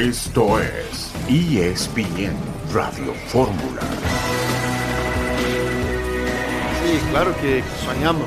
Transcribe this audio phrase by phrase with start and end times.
[0.00, 2.32] Esto es ESPN
[2.72, 3.82] Radio Fórmula.
[6.82, 8.26] Sí, claro que soñamos,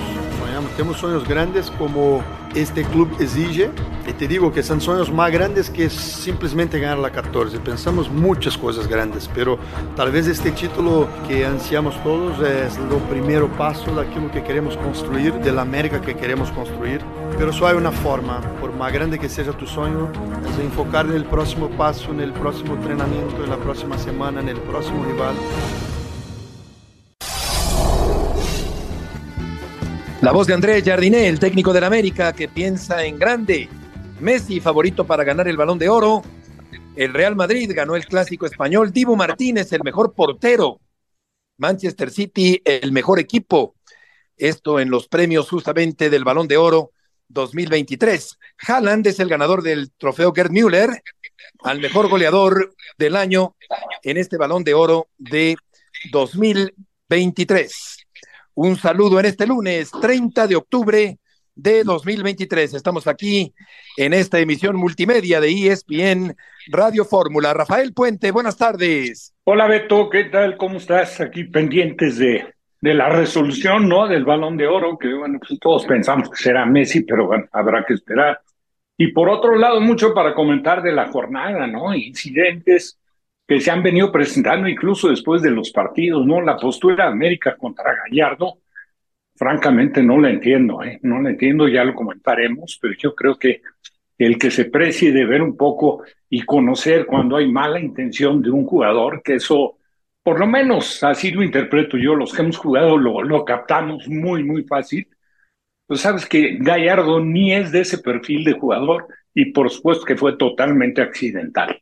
[0.64, 2.24] soñamos, tenemos sueños grandes como
[2.56, 3.72] este club exige.
[4.08, 7.60] Y te digo que son sueños más grandes que simplemente ganar la 14.
[7.60, 9.58] Pensamos muchas cosas grandes, pero
[9.96, 14.76] tal vez este título que ansiamos todos es el primer paso de aquello que queremos
[14.78, 17.02] construir, de la América que queremos construir.
[17.38, 20.10] Pero solo hay una forma, por más grande que sea tu sueño,
[20.50, 24.50] es enfocar en el próximo paso, en el próximo entrenamiento, en la próxima semana, en
[24.50, 25.34] el próximo rival.
[30.24, 33.68] La voz de Andrés Jardiné, el técnico del América, que piensa en grande.
[34.22, 36.22] Messi, favorito para ganar el balón de oro.
[36.96, 38.94] El Real Madrid ganó el clásico español.
[38.94, 40.80] Dibu Martínez, el mejor portero.
[41.58, 43.76] Manchester City, el mejor equipo.
[44.38, 46.92] Esto en los premios justamente del balón de oro
[47.28, 48.40] 2023.
[48.66, 51.04] Haaland es el ganador del trofeo Gerd Müller
[51.66, 53.58] al mejor goleador del año
[54.04, 55.58] en este balón de oro de
[56.14, 57.93] 2023.
[58.56, 61.18] Un saludo en este lunes 30 de octubre
[61.56, 62.76] de 2023.
[62.76, 63.52] Estamos aquí
[63.98, 66.36] en esta emisión multimedia de ESPN
[66.68, 67.56] Radio Fórmula.
[67.56, 69.34] Rafael Puente, buenas tardes.
[69.46, 70.56] Hola Beto, ¿qué tal?
[70.58, 71.20] ¿Cómo estás?
[71.20, 74.08] Aquí pendientes de, de la resolución, ¿no?
[74.08, 77.84] Del balón de oro, que bueno, pues todos pensamos que será Messi, pero bueno, habrá
[77.84, 78.40] que esperar.
[78.96, 81.96] Y por otro lado, mucho para comentar de la jornada, ¿no?
[81.96, 83.00] Incidentes
[83.48, 86.42] que se han venido presentando incluso después de los partidos, ¿no?
[86.42, 88.60] La postura de América contra Gallardo,
[89.36, 91.00] francamente no la entiendo, ¿eh?
[91.04, 93.62] No la entiendo, ya lo comentaremos, pero yo creo que
[94.18, 98.52] el que se precie de ver un poco y conocer cuando hay mala intención de
[98.52, 99.78] un jugador, que eso,
[100.24, 104.64] por lo menos así lo interpreto yo, los que hemos jugado lo, captamos muy, muy
[104.64, 105.08] fácil.
[105.86, 110.16] Pues sabes que Gallardo ni es de ese perfil de jugador y por supuesto que
[110.16, 111.82] fue totalmente accidental.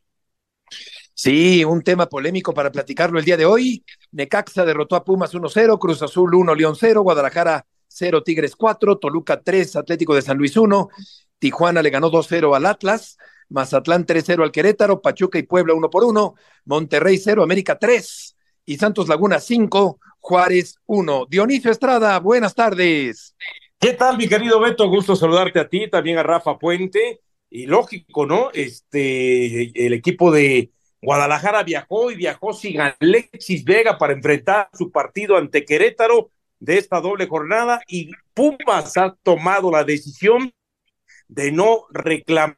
[1.14, 3.84] Sí, un tema polémico para platicarlo el día de hoy.
[4.12, 9.40] Necaxa derrotó a Pumas 1-0, Cruz Azul 1, León 0, Guadalajara 0, Tigres 4, Toluca
[9.40, 10.88] 3, Atlético de San Luis 1,
[11.38, 16.04] Tijuana le ganó 2-0 al Atlas, Mazatlán 3-0 al Querétaro, Pachuca y Puebla 1 por
[16.04, 21.26] 1, Monterrey 0, América 3 y Santos Laguna 5, Juárez 1.
[21.28, 23.34] Dionisio Estrada, buenas tardes.
[23.78, 24.88] ¿Qué tal, mi querido Beto?
[24.88, 27.20] Gusto saludarte a ti, también a Rafa Puente.
[27.50, 28.50] Y lógico, ¿no?
[28.54, 30.70] Este, el equipo de
[31.02, 36.30] Guadalajara viajó y viajó sin Alexis Vega para enfrentar su partido ante Querétaro
[36.60, 40.52] de esta doble jornada y Pumas ha tomado la decisión
[41.26, 42.56] de no reclamar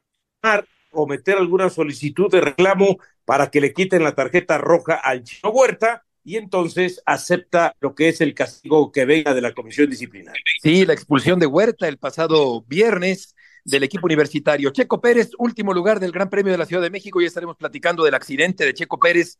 [0.91, 5.49] o meter alguna solicitud de reclamo para que le quiten la tarjeta roja al Chino
[5.49, 10.41] Huerta y entonces acepta lo que es el castigo que venga de la comisión disciplinaria.
[10.61, 13.34] Sí, la expulsión de Huerta el pasado viernes
[13.65, 14.69] del equipo universitario.
[14.69, 17.19] Checo Pérez, último lugar del Gran Premio de la Ciudad de México.
[17.19, 19.39] Ya estaremos platicando del accidente de Checo Pérez.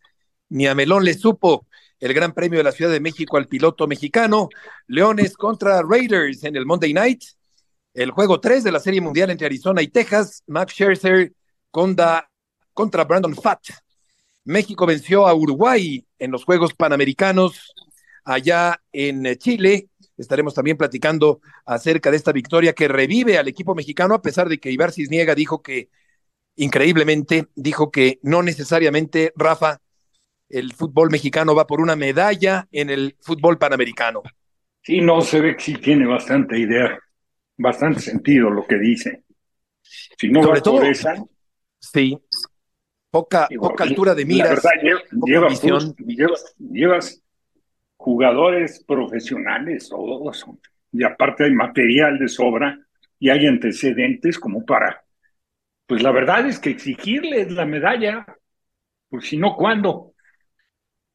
[0.50, 1.68] Ni a Melón le supo
[2.00, 4.50] el Gran Premio de la Ciudad de México al piloto mexicano.
[4.88, 7.24] Leones contra Raiders en el Monday Night.
[7.94, 10.44] El juego 3 de la Serie Mundial entre Arizona y Texas.
[10.47, 11.31] Max Scherzer
[11.69, 12.30] contra,
[12.74, 13.69] contra Brandon Fatt.
[14.44, 17.74] México venció a Uruguay en los Juegos Panamericanos
[18.24, 24.16] allá en Chile Estaremos también platicando acerca de esta victoria que revive al equipo mexicano,
[24.16, 25.90] a pesar de que Ibar Cisniega dijo que,
[26.56, 29.81] increíblemente, dijo que no necesariamente, Rafa,
[30.50, 34.22] el fútbol mexicano va por una medalla en el fútbol panamericano.
[34.81, 36.97] Sí, no, se ve que sí tiene bastante idea,
[37.58, 39.24] bastante sentido lo que dice.
[39.82, 41.16] Si no Sobre todo, esa,
[41.80, 42.18] sí,
[43.09, 44.64] poca, poca altura de miras.
[44.64, 47.25] La verdad, llevas, llevas
[48.05, 50.45] jugadores profesionales todos,
[50.91, 52.79] y aparte hay material de sobra
[53.17, 55.03] y hay antecedentes como para,
[55.88, 58.27] pues la verdad es que exigirles la medalla,
[59.09, 60.13] pues si no, ¿cuándo?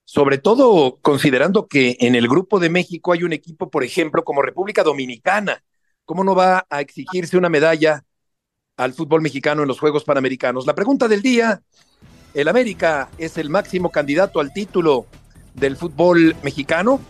[0.04, 4.42] Sobre todo considerando que en el grupo de México hay un equipo, por ejemplo, como
[4.42, 5.62] República Dominicana.
[6.04, 8.02] ¿Cómo no va a exigirse una medalla
[8.76, 10.66] al fútbol mexicano en los Juegos Panamericanos?
[10.66, 11.62] La pregunta del día,
[12.34, 15.06] ¿el América es el máximo candidato al título
[15.54, 17.00] del fútbol mexicano.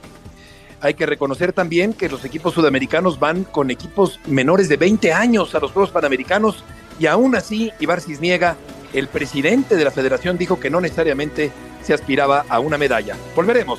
[0.81, 5.55] Hay que reconocer también que los equipos sudamericanos van con equipos menores de 20 años
[5.55, 6.65] a los Juegos Panamericanos
[6.99, 8.57] y aún así Ibar Cisniega,
[8.93, 11.53] el presidente de la federación, dijo que no necesariamente
[11.83, 13.17] se aspiraba a una medalla.
[13.37, 13.79] Volveremos.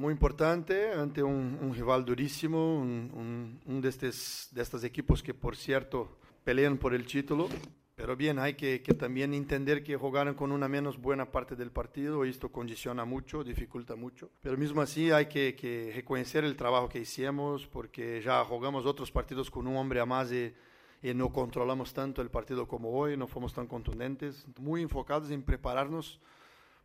[0.00, 5.22] Muy importante ante un, un rival durísimo, un, un, un de, estos, de estos equipos
[5.22, 7.48] que, por cierto, pelean por el título.
[7.96, 11.70] pero bien, hay que, que, también entender que jugaron con una menos buena parte del
[11.70, 14.30] partido y esto condiciona mucho, dificulta mucho.
[14.40, 19.12] Pero mismo así hay que, que reconocer el trabajo que hicimos porque ya jugamos otros
[19.12, 20.54] partidos con un hombre a más y,
[21.02, 25.42] y, no controlamos tanto el partido como hoy, no fuimos tan contundentes, muy enfocados en
[25.42, 26.20] prepararnos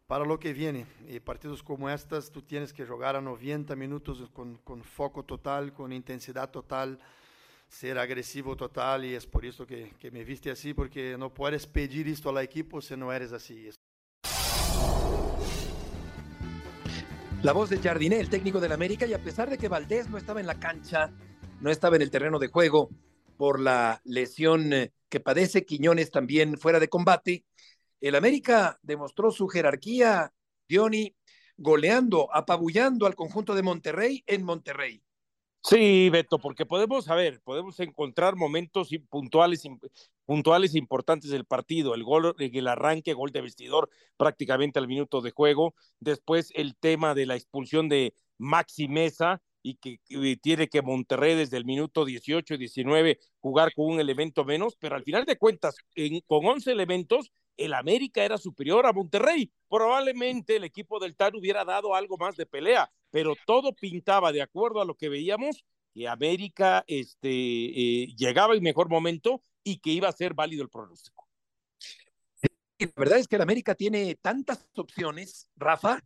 [0.08, 0.86] para lo que viene.
[1.08, 5.74] Y partidos como estos tú tienes que jugar a 90 minutos con, con foco total,
[5.74, 7.00] con intensidad total
[7.68, 11.66] ser agresivo total y es por eso que, que, me viste así, porque no puedes
[11.66, 13.70] pedir esto al equipo si no eres así.
[17.42, 20.18] La voz de Jardiné, el técnico del América, y a pesar de que Valdés no
[20.18, 21.12] estaba en la cancha,
[21.60, 22.90] no estaba en el terreno de juego
[23.38, 27.46] por la lesión eh, que padece, Quiñones también fuera de combate,
[28.02, 30.34] el América demostró su jerarquía,
[30.68, 31.16] Diony,
[31.58, 35.02] goleando, apabullando al conjunto de Monterrey en Monterrey.
[35.68, 39.64] Sí, Beto, porque podemos, a ver, podemos encontrar momentos puntuales,
[40.24, 41.96] puntuales importantes del partido.
[41.96, 45.74] El gol, el arranque, gol de vestidor prácticamente al minuto de juego.
[46.00, 50.00] Después el tema de la expulsión de Maxi Mesa y que
[50.44, 54.96] tiene que Monterrey desde el minuto 18 y 19 jugar con un elemento menos, pero
[54.96, 55.76] al final de cuentas,
[56.28, 59.52] con 11 elementos, el América era superior a Monterrey.
[59.68, 64.44] Probablemente el equipo del TAN hubiera dado algo más de pelea, pero todo pintaba de
[64.44, 65.66] acuerdo a lo que veíamos
[65.96, 70.70] que América este, eh, llegaba en mejor momento y que iba a ser válido el
[70.70, 71.28] pronóstico.
[72.78, 76.04] La verdad es que el América tiene tantas opciones, Rafa,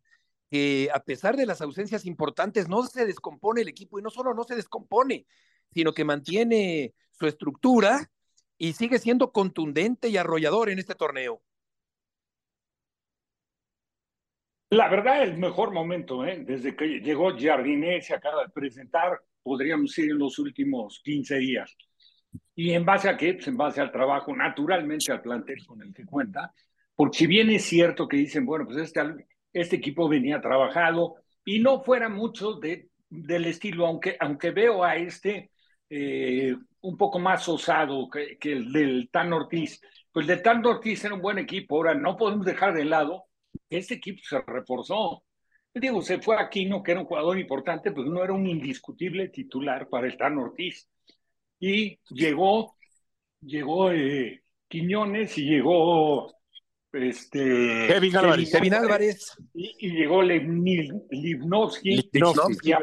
[0.49, 4.33] que a pesar de las ausencias importantes no se descompone el equipo y no solo
[4.33, 5.25] no se descompone,
[5.71, 8.09] sino que mantiene su estructura
[8.57, 11.41] y sigue siendo contundente y arrollador en este torneo.
[14.71, 16.43] La verdad, el mejor momento, ¿eh?
[16.45, 21.75] desde que llegó Jardiné, se acaba de presentar, podríamos ir en los últimos 15 días.
[22.53, 23.33] ¿Y en base a qué?
[23.33, 26.53] Pues en base al trabajo, naturalmente al plantel con el que cuenta,
[26.95, 29.01] porque si bien es cierto que dicen, bueno, pues este,
[29.53, 31.15] este equipo venía trabajado
[31.45, 35.51] y no fuera mucho de, del estilo, aunque, aunque veo a este
[35.89, 39.81] eh, un poco más osado que, el del Tan Ortiz.
[40.11, 43.25] Pues el del Tan Ortiz era un buen equipo, ahora no podemos dejar de lado
[43.69, 45.23] que este equipo se reforzó.
[45.73, 49.87] Digo, se fue Aquino, que era un jugador importante, pues no era un indiscutible titular
[49.89, 50.89] para el Tan Ortiz.
[51.59, 52.75] Y llegó,
[53.41, 56.33] llegó eh, Quiñones y llegó
[56.91, 59.37] este Kevin Álvarez, Kevin Álvarez.
[59.53, 62.09] Y, y, llegó Livnovsky,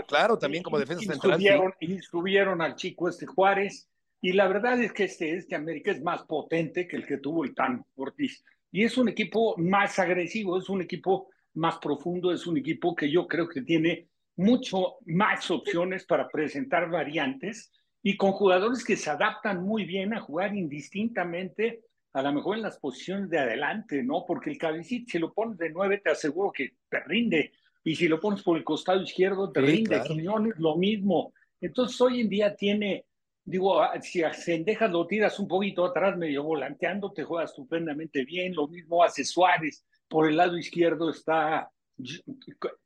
[0.06, 1.35] claro, también como defensa y central.
[1.35, 1.87] Subieron, sí.
[1.87, 3.88] Y subieron al chico este Juárez,
[4.20, 7.44] y la verdad es que este, este América es más potente que el que tuvo
[7.44, 8.44] el Tan Ortiz.
[8.70, 13.11] Y es un equipo más agresivo, es un equipo más profundo, es un equipo que
[13.11, 19.11] yo creo que tiene mucho más opciones para presentar variantes y con jugadores que se
[19.11, 21.81] adaptan muy bien a jugar indistintamente
[22.17, 24.25] a lo mejor en las posiciones de adelante, ¿no?
[24.27, 27.53] Porque el cabecito, si lo pones de nueve, te aseguro que te rinde.
[27.85, 29.91] Y si lo pones por el costado izquierdo, te sí, rinde.
[29.91, 30.05] Claro.
[30.05, 31.35] Quiñones, lo mismo.
[31.61, 33.05] Entonces, hoy en día tiene,
[33.45, 38.55] digo, si a Sendejas lo tiras un poquito atrás, medio volanteando, te juega estupendamente bien.
[38.55, 39.85] Lo mismo hace Suárez.
[40.09, 41.71] Por el lado izquierdo está,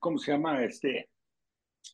[0.01, 0.65] ¿cómo se llama?
[0.65, 1.09] Este,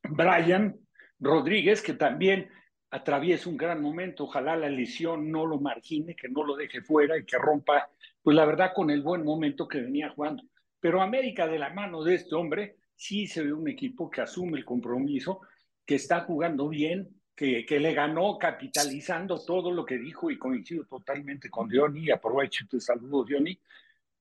[0.08, 0.74] Brian
[1.20, 2.48] Rodríguez, que también
[2.90, 7.18] atraviesa un gran momento, ojalá la lesión no lo margine, que no lo deje fuera
[7.18, 7.88] y que rompa,
[8.22, 10.44] pues la verdad, con el buen momento que venía jugando.
[10.80, 14.58] Pero América, de la mano de este hombre, sí se ve un equipo que asume
[14.58, 15.40] el compromiso,
[15.84, 20.84] que está jugando bien, que, que le ganó capitalizando todo lo que dijo y coincido
[20.84, 23.58] totalmente con Diony, aprovecho y te saludo, Diony,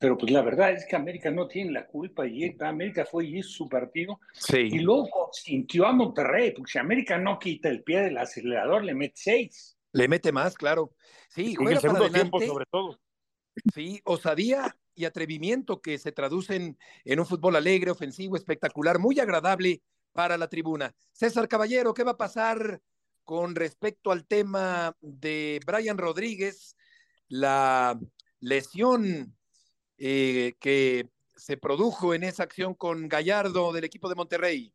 [0.05, 3.39] pero pues la verdad es que América no tiene la culpa y América fue y
[3.39, 4.69] hizo su partido sí.
[4.71, 8.93] y luego sintió a Monterrey, porque si América no quita el pie del acelerador, le
[8.93, 9.75] mete seis.
[9.93, 10.93] Le mete más, claro.
[11.29, 12.99] Sí, juega en el segundo para tiempo sobre todo.
[13.73, 19.81] Sí, osadía y atrevimiento que se traducen en un fútbol alegre, ofensivo, espectacular, muy agradable
[20.13, 20.93] para la tribuna.
[21.13, 22.79] César Caballero, ¿qué va a pasar
[23.23, 26.75] con respecto al tema de Brian Rodríguez?
[27.27, 27.99] La
[28.39, 29.35] lesión
[29.97, 34.73] eh, que se produjo en esa acción con Gallardo del equipo de Monterrey.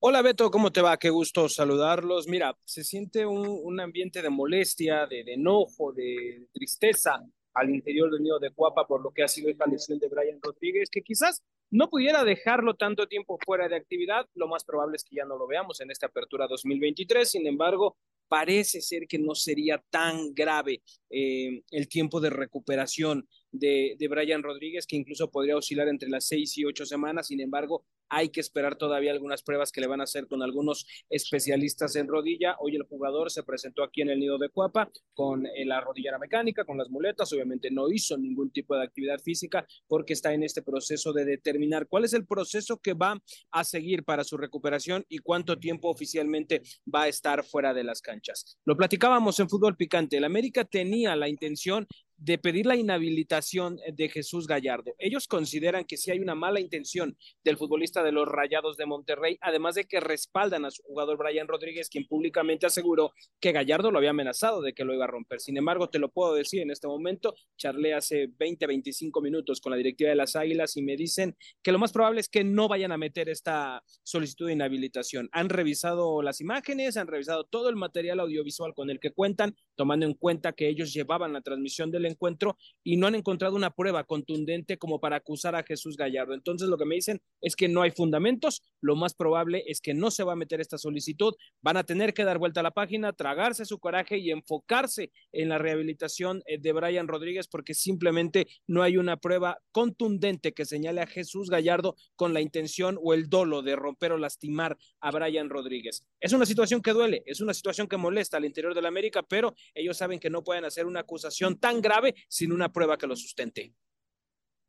[0.00, 0.96] Hola Beto, ¿cómo te va?
[0.96, 2.28] Qué gusto saludarlos.
[2.28, 7.20] Mira, se siente un, un ambiente de molestia, de, de, enojo, de tristeza
[7.54, 10.38] al interior del nido de Cuapa por lo que ha sido esta lesión de Brian
[10.40, 14.26] Rodríguez, que quizás no pudiera dejarlo tanto tiempo fuera de actividad.
[14.34, 17.28] Lo más probable es que ya no lo veamos en esta apertura 2023.
[17.28, 17.96] Sin embargo,
[18.28, 24.42] parece ser que no sería tan grave eh, el tiempo de recuperación de, de, Brian
[24.42, 27.28] Rodríguez, que incluso podría oscilar entre las seis y ocho semanas.
[27.28, 30.86] Sin embargo, Hay que esperar todavía algunas pruebas que le van a hacer con algunos
[31.10, 32.56] especialistas en rodilla.
[32.60, 36.18] Hoy el jugador se presentó aquí en el nido de Cuapa con eh, la rodillera
[36.18, 37.32] mecánica, con las muletas.
[37.32, 41.86] Obviamente no hizo ningún tipo de actividad física porque está en este proceso de determinar
[41.86, 46.62] cuál es el proceso que va a seguir para su recuperación y cuánto tiempo oficialmente
[46.92, 48.58] va a estar fuera de las canchas.
[48.64, 50.16] Lo platicábamos en fútbol picante.
[50.16, 51.86] El América tenía la intención
[52.18, 54.94] de pedir la inhabilitación de Jesús Gallardo.
[54.98, 59.38] Ellos consideran que si hay una mala intención del futbolista de los Rayados de Monterrey,
[59.40, 63.98] además de que respaldan a su jugador Brian Rodríguez, quien públicamente aseguró que Gallardo lo
[63.98, 65.40] había amenazado de que lo iba a romper.
[65.40, 69.70] Sin embargo, te lo puedo decir en este momento, charlé hace 20, 25 minutos con
[69.70, 72.68] la directiva de las Águilas y me dicen que lo más probable es que no
[72.68, 75.28] vayan a meter esta solicitud de inhabilitación.
[75.32, 80.04] Han revisado las imágenes, han revisado todo el material audiovisual con el que cuentan, tomando
[80.04, 84.02] en cuenta que ellos llevaban la transmisión del encuentro y no han encontrado una prueba
[84.02, 86.34] contundente como para acusar a Jesús Gallardo.
[86.34, 89.94] Entonces lo que me dicen es que no hay fundamentos, lo más probable es que
[89.94, 91.32] no se va a meter esta solicitud,
[91.62, 95.48] van a tener que dar vuelta a la página, tragarse su coraje y enfocarse en
[95.48, 101.02] la rehabilitación eh, de Brian Rodríguez porque simplemente no hay una prueba contundente que señale
[101.02, 105.48] a Jesús Gallardo con la intención o el dolo de romper o lastimar a Brian
[105.50, 106.04] Rodríguez.
[106.18, 109.22] Es una situación que duele, es una situación que molesta al interior de la América,
[109.22, 113.06] pero ellos saben que no pueden hacer una acusación tan grave sin una prueba que
[113.06, 113.74] lo sustente.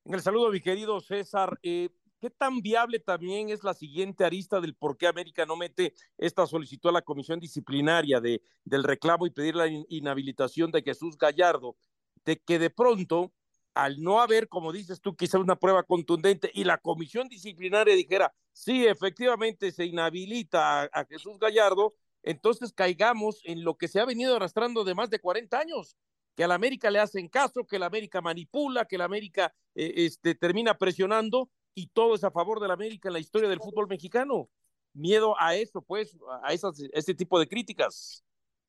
[0.05, 1.89] En el saludo, mi querido César, eh,
[2.19, 6.47] ¿qué tan viable también es la siguiente arista del por qué América no mete esta
[6.47, 11.77] solicitud a la comisión disciplinaria de, del reclamo y pedir la inhabilitación de Jesús Gallardo?
[12.25, 13.31] De que de pronto,
[13.73, 18.33] al no haber, como dices tú, quizá una prueba contundente y la comisión disciplinaria dijera,
[18.51, 24.05] sí, efectivamente se inhabilita a, a Jesús Gallardo, entonces caigamos en lo que se ha
[24.05, 25.95] venido arrastrando de más de 40 años,
[26.35, 29.93] que a la América le hacen caso, que la América manipula, que la América eh,
[29.97, 33.59] este, termina presionando y todo es a favor de la América en la historia del
[33.59, 34.49] fútbol mexicano.
[34.93, 38.23] Miedo a eso, pues, a esas, ese tipo de críticas.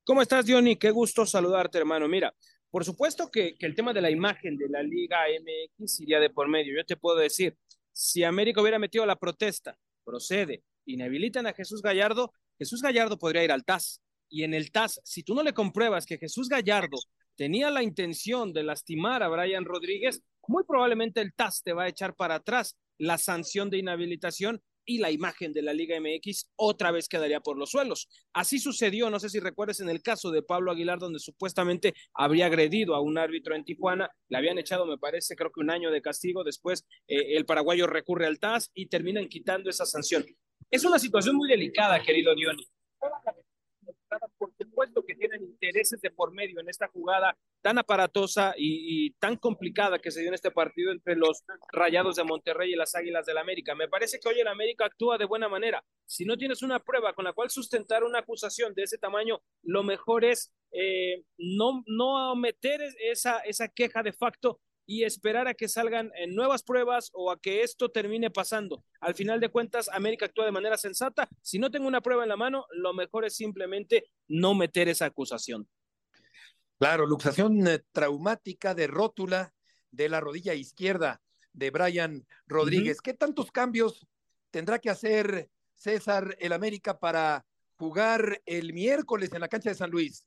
[0.04, 0.76] ¿Cómo estás, Johnny?
[0.76, 2.08] Qué gusto saludarte, hermano.
[2.08, 2.34] Mira,
[2.70, 6.30] por supuesto que, que el tema de la imagen de la Liga MX iría de
[6.30, 6.76] por medio.
[6.76, 7.56] Yo te puedo decir,
[7.92, 13.52] si América hubiera metido la protesta, procede, inhabilitan a Jesús Gallardo, Jesús Gallardo podría ir
[13.52, 14.02] al TAS.
[14.28, 16.98] Y en el TAS, si tú no le compruebas que Jesús Gallardo
[17.34, 21.88] tenía la intención de lastimar a Brian Rodríguez, muy probablemente el TAS te va a
[21.88, 26.90] echar para atrás la sanción de inhabilitación y la imagen de la Liga MX otra
[26.90, 28.10] vez quedaría por los suelos.
[28.34, 32.46] Así sucedió, no sé si recuerdas en el caso de Pablo Aguilar, donde supuestamente habría
[32.46, 35.90] agredido a un árbitro en Tijuana, le habían echado, me parece, creo que un año
[35.90, 40.26] de castigo, después eh, el paraguayo recurre al TAS y terminan quitando esa sanción.
[40.70, 42.66] Es una situación muy delicada, querido Diony
[44.38, 49.36] por supuesto que tienen intereses de por medio en esta jugada tan aparatosa y, tan
[49.36, 53.26] complicada que se dio en este partido entre los Rayados de Monterrey y las Águilas
[53.26, 53.74] del América.
[53.74, 55.84] Me parece que hoy el América actúa de buena manera.
[56.06, 59.82] Si no tienes una prueba con la cual sustentar una acusación de ese tamaño, lo
[59.82, 64.60] mejor es eh, no, no meter esa, esa queja de facto
[64.90, 68.82] y esperar a que salgan en nuevas pruebas o a que esto termine pasando.
[69.00, 71.28] Al final de cuentas, América actúa de manera sensata.
[71.42, 75.04] Si no tengo una prueba en la mano, lo mejor es simplemente no meter esa
[75.04, 75.68] acusación.
[76.76, 79.54] Claro, luxación eh, traumática de rótula
[79.92, 83.00] de la rodilla izquierda de Brian Rodríguez.
[83.00, 84.08] ¿Qué tantos cambios
[84.50, 89.92] tendrá que hacer César el América para jugar el miércoles en la cancha de San
[89.92, 90.26] Luis?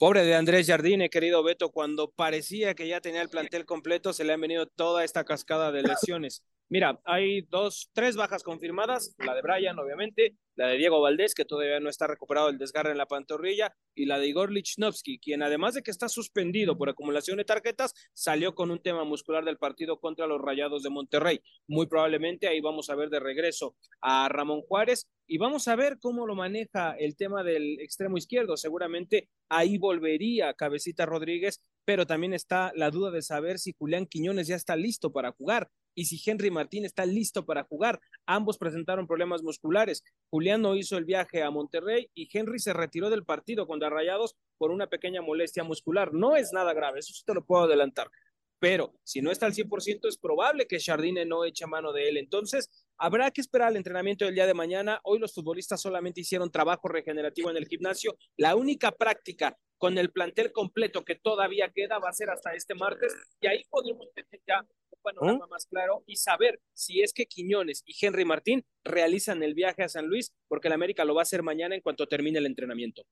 [0.00, 4.24] Pobre de Andrés Jardine, querido Beto, cuando parecía que ya tenía el plantel completo, se
[4.24, 6.42] le han venido toda esta cascada de lesiones.
[6.72, 11.44] Mira, hay dos, tres bajas confirmadas, la de Brian, obviamente, la de Diego Valdés, que
[11.44, 15.42] todavía no está recuperado del desgarre en la pantorrilla, y la de Igor Lichnowsky, quien
[15.42, 19.58] además de que está suspendido por acumulación de tarjetas, salió con un tema muscular del
[19.58, 21.40] partido contra los Rayados de Monterrey.
[21.66, 25.98] Muy probablemente ahí vamos a ver de regreso a Ramón Juárez y vamos a ver
[26.00, 28.56] cómo lo maneja el tema del extremo izquierdo.
[28.56, 34.46] Seguramente ahí volvería Cabecita Rodríguez, pero también está la duda de saber si Julián Quiñones
[34.46, 35.68] ya está listo para jugar
[36.00, 38.00] y si Henry Martín está listo para jugar.
[38.24, 40.02] Ambos presentaron problemas musculares.
[40.30, 44.34] Julián no hizo el viaje a Monterrey y Henry se retiró del partido contra Rayados
[44.56, 46.14] por una pequeña molestia muscular.
[46.14, 48.10] No es nada grave, eso sí te lo puedo adelantar.
[48.58, 52.16] Pero si no está al 100%, es probable que Jardine no eche mano de él.
[52.16, 55.00] Entonces, habrá que esperar el entrenamiento del día de mañana.
[55.04, 58.16] Hoy los futbolistas solamente hicieron trabajo regenerativo en el gimnasio.
[58.38, 62.74] La única práctica con el plantel completo que todavía queda va a ser hasta este
[62.74, 64.62] martes y ahí podemos tener ya
[65.02, 69.82] panorama más claro y saber si es que Quiñones y Henry Martín realizan el viaje
[69.82, 72.44] a San Luis, porque el América lo va a hacer mañana en cuanto termine el
[72.44, 73.02] entrenamiento.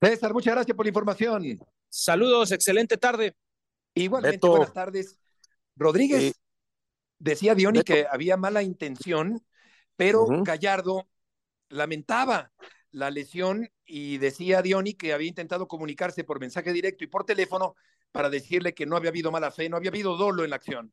[0.00, 1.58] César, muchas gracias por la información.
[1.88, 3.34] Saludos, excelente tarde.
[3.94, 5.18] Igualmente, buenas tardes.
[5.74, 6.32] Rodríguez,
[7.18, 9.44] Decía Diony que había mala intención,
[9.96, 11.08] pero Gallardo
[11.68, 12.52] lamentaba
[12.92, 17.74] la lesión y decía Diony que había intentado comunicarse por mensaje directo y por teléfono
[18.12, 20.92] para decirle que no había habido mala fe, no había habido dolo en la acción.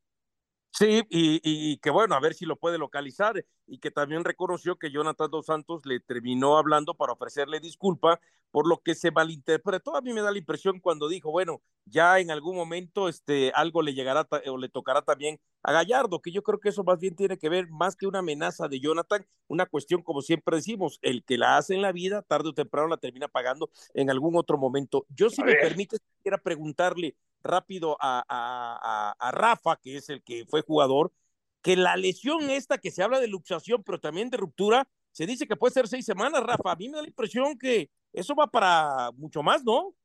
[0.72, 4.78] Sí, y, y, que bueno, a ver si lo puede localizar y que también reconoció
[4.78, 8.20] que Jonathan Dos Santos le terminó hablando para ofrecerle disculpa
[8.52, 9.96] por lo que se malinterpretó.
[9.96, 13.82] A mí me da la impresión cuando dijo, bueno, ya en algún momento este, algo
[13.82, 17.16] le llegará o le tocará también a Gallardo, que yo creo que eso más bien
[17.16, 21.24] tiene que ver más que una amenaza de Jonathan, una cuestión como siempre decimos, el
[21.24, 24.58] que la hace en la vida, tarde o temprano la termina pagando en algún otro
[24.58, 25.06] momento.
[25.10, 27.16] Yo si me permite, quisiera preguntarle,
[27.46, 31.14] rápido a, a, Rafa, que es el que fue jugador,
[31.62, 35.48] que la lesión esta que se habla de luxación, pero también de ruptura, se dice
[35.48, 36.72] que puede ser seis semanas, Rafa.
[36.72, 39.96] A mí me da la impresión que eso va para mucho más, ¿no?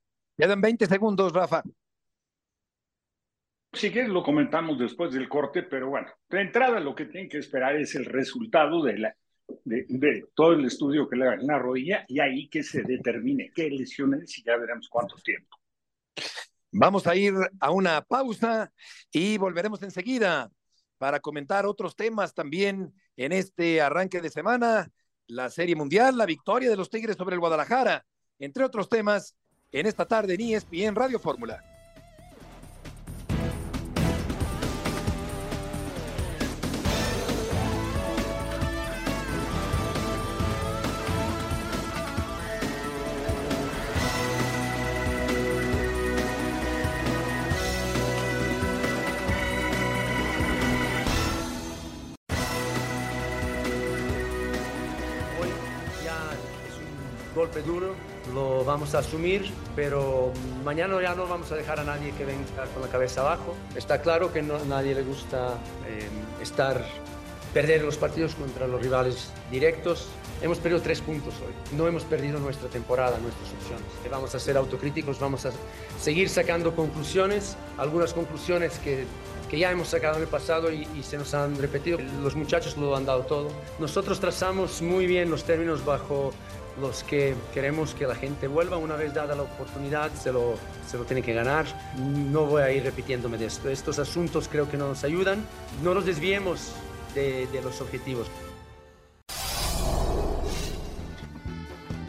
[0.41, 1.63] Quedan 20 segundos, Rafa.
[3.75, 7.37] Si quieres lo comentamos después del corte, pero bueno, de entrada lo que tienen que
[7.37, 9.17] esperar es el resultado de, la,
[9.65, 12.83] de, de todo el estudio que le hagan en la rodilla y ahí que se
[12.85, 15.59] determine qué lesiones y ya veremos cuánto tiempo.
[16.73, 18.73] Vamos a ir a una pausa
[19.13, 20.51] y volveremos enseguida
[20.97, 24.91] para comentar otros temas también en este arranque de semana,
[25.27, 28.07] la Serie Mundial, la victoria de los Tigres sobre el Guadalajara,
[28.39, 29.37] entre otros temas,
[29.73, 31.65] en esta tarde en ESPN Radio Fórmula.
[57.41, 57.95] golpe duro,
[58.35, 60.33] lo vamos a asumir, pero
[60.65, 63.55] mañana ya no vamos a dejar a nadie que venga con la cabeza abajo.
[63.75, 65.55] Está claro que no, a nadie le gusta
[65.87, 66.09] eh,
[66.43, 66.85] estar,
[67.53, 70.09] perder los partidos contra los rivales directos.
[70.43, 71.77] Hemos perdido tres puntos hoy.
[71.77, 73.87] No hemos perdido nuestra temporada, nuestras opciones.
[74.11, 75.51] Vamos a ser autocríticos, vamos a
[76.01, 79.05] seguir sacando conclusiones, algunas conclusiones que
[79.51, 81.99] que ya hemos sacado en el pasado y, y, se nos han repetido.
[82.23, 83.49] Los muchachos lo han dado todo.
[83.81, 86.33] Nosotros trazamos muy bien los términos bajo
[86.81, 90.97] los que queremos que la gente vuelva una vez dada la oportunidad, se lo, se
[90.97, 91.67] lo tiene que ganar.
[91.97, 93.69] No voy a ir repitiéndome de esto.
[93.69, 95.45] Estos asuntos creo que no nos ayudan.
[95.85, 96.73] No nos desviemos
[97.15, 98.29] de, los objetivos.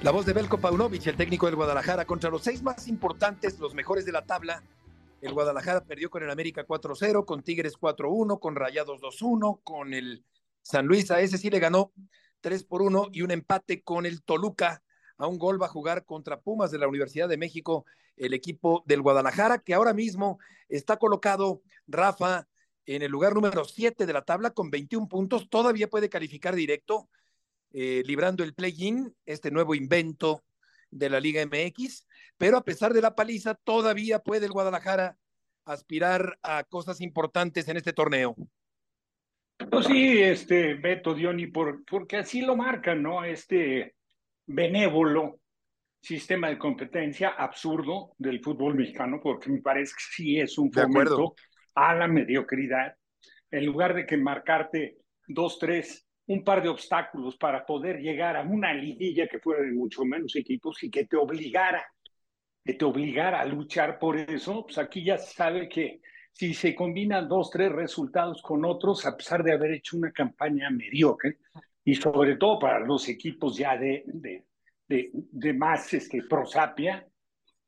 [0.02, 3.76] La voz de Belko Paunovic, el técnico del Guadalajara, contra los seis más importantes, los
[3.76, 4.64] mejores de la tabla.
[5.22, 10.26] El Guadalajara perdió con el América 4-0, con Tigres 4-1, con Rayados 2-1, con el
[10.64, 11.92] San Luis a ese sí le ganó
[12.42, 14.84] 3 por 1 y un empate con el Toluca.
[15.18, 17.86] A un gol va a jugar contra Pumas de la Universidad de México,
[18.18, 22.48] el equipo del Guadalajara, que ahora mismo está colocado, Rafa,
[22.86, 25.50] en el lugar número 7 de la tabla con 21 puntos.
[25.50, 27.10] Todavía puede calificar directo,
[27.72, 30.44] eh, librando el play-in, este nuevo invento
[30.90, 32.08] de la Liga MX.
[32.38, 35.18] Pero a pesar de la paliza, todavía puede el Guadalajara
[35.66, 38.36] aspirar a cosas importantes en este torneo.
[39.70, 43.24] Pues sí, este Beto Dioni, por, porque así lo marcan, ¿no?
[43.24, 43.96] Este
[44.46, 45.40] benévolo
[46.02, 51.36] sistema de competencia absurdo del fútbol mexicano, porque me parece que sí es un fomento
[51.76, 52.96] a la mediocridad.
[53.52, 54.98] En lugar de que marcarte
[55.28, 59.72] dos, tres, un par de obstáculos para poder llegar a una liguilla que fuera de
[59.72, 61.86] mucho menos equipos y que te obligara,
[62.64, 66.74] que te obligara a luchar por eso, pues aquí ya se sabe que si se
[66.74, 71.40] combinan dos, tres resultados con otros, a pesar de haber hecho una campaña mediocre,
[71.84, 74.46] y sobre todo para los equipos ya de, de,
[74.88, 77.08] de, de más este, prosapia,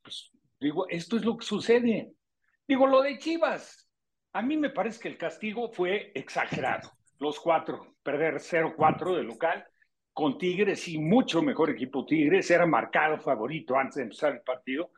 [0.01, 2.13] pues digo, esto es lo que sucede.
[2.67, 3.89] Digo, lo de Chivas,
[4.33, 6.91] a mí me parece que el castigo fue exagerado.
[7.19, 9.65] Los cuatro, perder 0-4 de local
[10.11, 14.91] con Tigres y mucho mejor equipo Tigres, era marcado favorito antes de empezar el partido,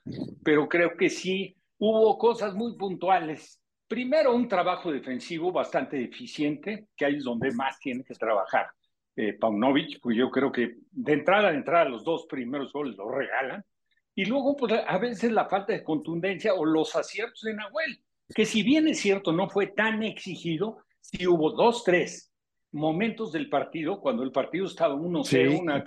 [0.44, 3.62] pero creo que sí hubo cosas muy puntuales.
[3.88, 8.68] Primero, un trabajo defensivo bastante eficiente, que ahí es donde más tiene que trabajar
[9.18, 13.14] eh, Paunovic, pues yo creo que de entrada, de entrada, los dos primeros goles los
[13.14, 13.64] regalan.
[14.14, 18.02] Y luego, pues a veces la falta de contundencia o los aciertos de Nahuel,
[18.34, 22.34] que si bien es cierto, no fue tan exigido, sí hubo dos, tres
[22.72, 25.38] momentos del partido, cuando el partido estaba 1-0, sí.
[25.62, 25.86] una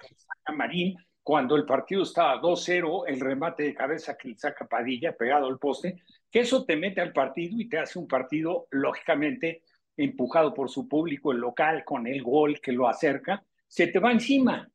[0.55, 0.97] Marín,
[1.29, 5.59] cuando el partido estaba 2-0, el remate de cabeza que le saca Padilla pegado al
[5.59, 9.63] poste, que eso te mete al partido y te hace un partido, lógicamente,
[9.95, 14.11] empujado por su público, el local, con el gol que lo acerca, se te va
[14.11, 14.71] encima.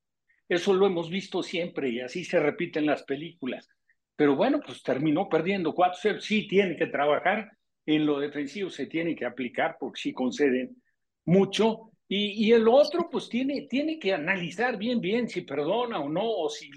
[0.47, 3.67] Eso lo hemos visto siempre y así se repite en las películas.
[4.15, 6.19] Pero bueno, pues terminó perdiendo 4-0.
[6.19, 7.49] Sí, tiene que trabajar
[7.87, 10.79] en lo defensivo se tiene que aplicar porque sí conceden
[11.25, 11.92] mucho.
[12.15, 16.47] Y, el otro, pues tiene, tiene que analizar bien, bien si perdona o no, o
[16.47, 16.69] si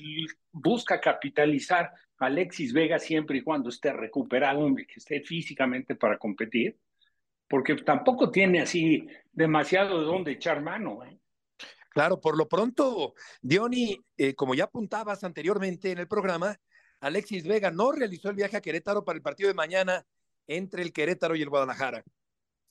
[0.50, 6.78] busca capitalizar a Alexis Vega siempre y cuando esté recuperado, que esté físicamente para competir,
[7.46, 11.04] porque tampoco tiene así demasiado de dónde echar mano.
[11.04, 11.20] ¿eh?
[11.90, 16.58] Claro, por lo pronto, Diony, eh, como ya apuntabas anteriormente en el programa,
[16.98, 20.06] Alexis Vega no realizó el viaje a Querétaro para el partido de mañana
[20.46, 22.04] entre el Querétaro y el Guadalajara.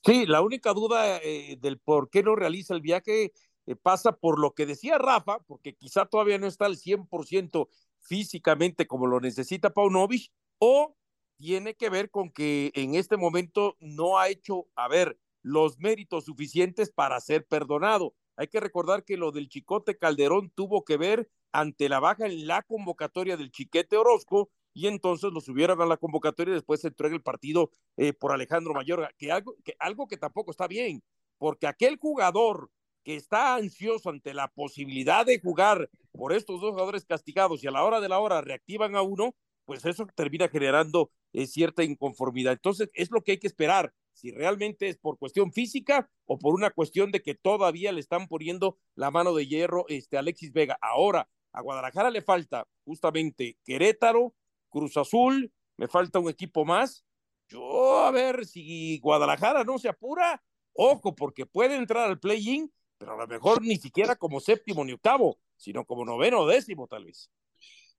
[0.06, 3.32] Sí, la única duda eh, del por qué no realiza el viaje
[3.66, 8.86] eh, pasa por lo que decía Rafa, porque quizá todavía no está al 100% físicamente
[8.86, 10.96] como lo necesita Paunovic, o
[11.38, 16.26] tiene que ver con que en este momento no ha hecho, a ver, los méritos
[16.26, 18.14] suficientes para ser perdonado.
[18.36, 22.46] Hay que recordar que lo del Chicote Calderón tuvo que ver ante la baja en
[22.46, 26.88] la convocatoria del Chiquete Orozco y entonces lo subieron a la convocatoria y después se
[26.88, 31.02] entrega el partido eh, por Alejandro Mayorga, que algo, que algo que tampoco está bien,
[31.38, 32.70] porque aquel jugador
[33.02, 37.70] que está ansioso ante la posibilidad de jugar por estos dos jugadores castigados y a
[37.70, 39.34] la hora de la hora reactivan a uno,
[39.64, 42.52] pues eso termina generando eh, cierta inconformidad.
[42.52, 46.54] Entonces, es lo que hay que esperar, si realmente es por cuestión física o por
[46.54, 50.76] una cuestión de que todavía le están poniendo la mano de hierro este Alexis Vega.
[50.82, 54.34] Ahora, a Guadalajara le falta justamente Querétaro,
[54.76, 57.02] Cruz Azul, me falta un equipo más.
[57.48, 60.42] Yo, a ver, si Guadalajara no se apura,
[60.74, 64.92] ojo, porque puede entrar al play-in, pero a lo mejor ni siquiera como séptimo ni
[64.92, 67.30] octavo, sino como noveno o décimo, tal vez.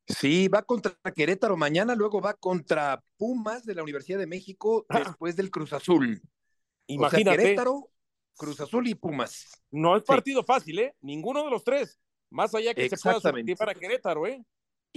[0.08, 5.00] Sí, va contra Querétaro mañana, luego va contra Pumas de la Universidad de México ah.
[5.00, 6.22] después del Cruz Azul.
[6.86, 7.38] Imagínate.
[7.38, 7.90] Querétaro,
[8.36, 9.64] Cruz Azul y Pumas.
[9.72, 10.96] No es partido fácil, ¿eh?
[11.02, 12.00] Ninguno de los tres.
[12.30, 13.20] Más allá que se pueda
[13.58, 14.46] para Querétaro, ¿eh?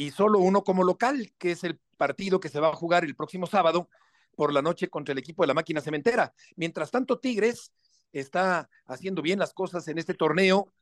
[0.01, 3.15] Y solo uno como local, que es el partido que se va a jugar el
[3.15, 3.91] próximo sábado
[4.35, 6.33] por la noche contra el equipo de la máquina cementera.
[6.57, 7.71] Mientras tanto, Tigres
[8.11, 10.73] está haciendo bien las cosas en este torneo.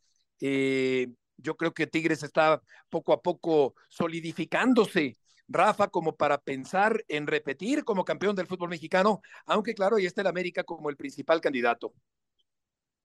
[0.40, 5.16] Eh, yo creo que Tigres está poco a poco solidificándose,
[5.48, 10.20] Rafa, como para pensar en repetir como campeón del fútbol mexicano, aunque claro, ahí está
[10.20, 11.92] el América como el principal candidato.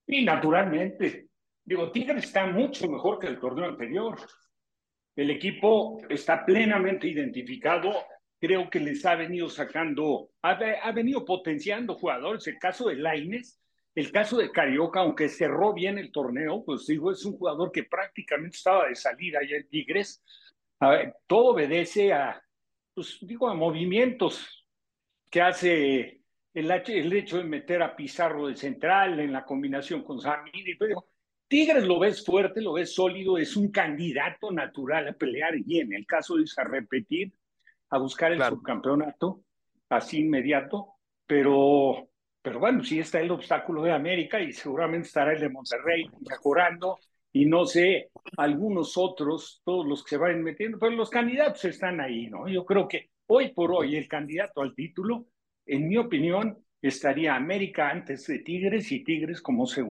[0.05, 1.29] Y naturalmente,
[1.65, 4.19] digo, Tigres está mucho mejor que el torneo anterior.
[5.15, 7.91] El equipo está plenamente identificado.
[8.39, 12.47] Creo que les ha venido sacando, ha, venido potenciando jugadores.
[12.47, 13.59] El caso de Laines,
[13.95, 17.83] el caso de Carioca, aunque cerró bien el torneo, pues digo, es un jugador que
[17.83, 20.23] prácticamente estaba de salida allá en Tigres.
[21.27, 22.41] todo obedece a,
[22.93, 24.67] pues digo, a movimientos
[25.29, 26.21] que hace
[26.53, 30.75] el, el hecho de meter a Pizarro de central en la combinación con Samir.
[30.77, 31.07] Pero
[31.53, 35.93] Tigres lo ves fuerte, lo ves sólido, es un candidato natural a pelear y en
[35.93, 37.31] el caso de a repetir,
[37.91, 39.43] a buscar el subcampeonato
[39.87, 40.93] así inmediato,
[41.27, 42.09] pero,
[42.41, 46.97] pero bueno, sí está el obstáculo de América y seguramente estará el de Monterrey mejorando
[47.31, 52.01] y no sé, algunos otros, todos los que se vayan metiendo, pero los candidatos están
[52.01, 52.47] ahí, ¿no?
[52.47, 55.27] Yo creo que hoy por hoy el candidato al título,
[55.67, 59.92] en mi opinión, estaría América antes de Tigres y Tigres como segundo.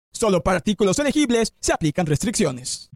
[0.21, 2.91] Solo para artículos elegibles se aplican restricciones.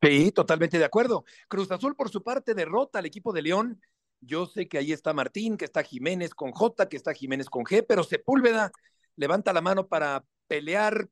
[0.00, 1.26] Sí, totalmente de acuerdo.
[1.48, 3.78] Cruz Azul, por su parte, derrota al equipo de León.
[4.22, 7.62] Yo sé que ahí está Martín, que está Jiménez con J, que está Jiménez con
[7.64, 8.72] G, pero Sepúlveda
[9.16, 11.10] levanta la mano para pelear.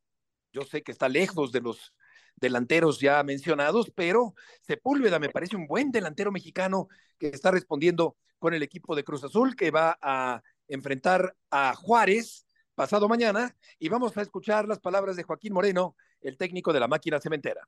[0.51, 1.93] Yo sé que está lejos de los
[2.37, 8.55] delanteros ya mencionados, pero Sepúlveda me parece un buen delantero mexicano que está respondiendo con
[8.55, 12.44] el equipo de Cruz Azul, que va a enfrentar a Juárez
[12.75, 16.89] pasado mañana y vamos a escuchar las palabras de Joaquín Moreno, el técnico de la
[16.89, 17.67] máquina cementera.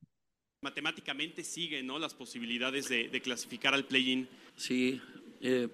[0.63, 1.99] Matemáticamente siguen ¿no?
[1.99, 4.29] las posibilidades de, clasificar al play-in.
[4.57, 5.01] Sí,
[5.41, 5.69] eh,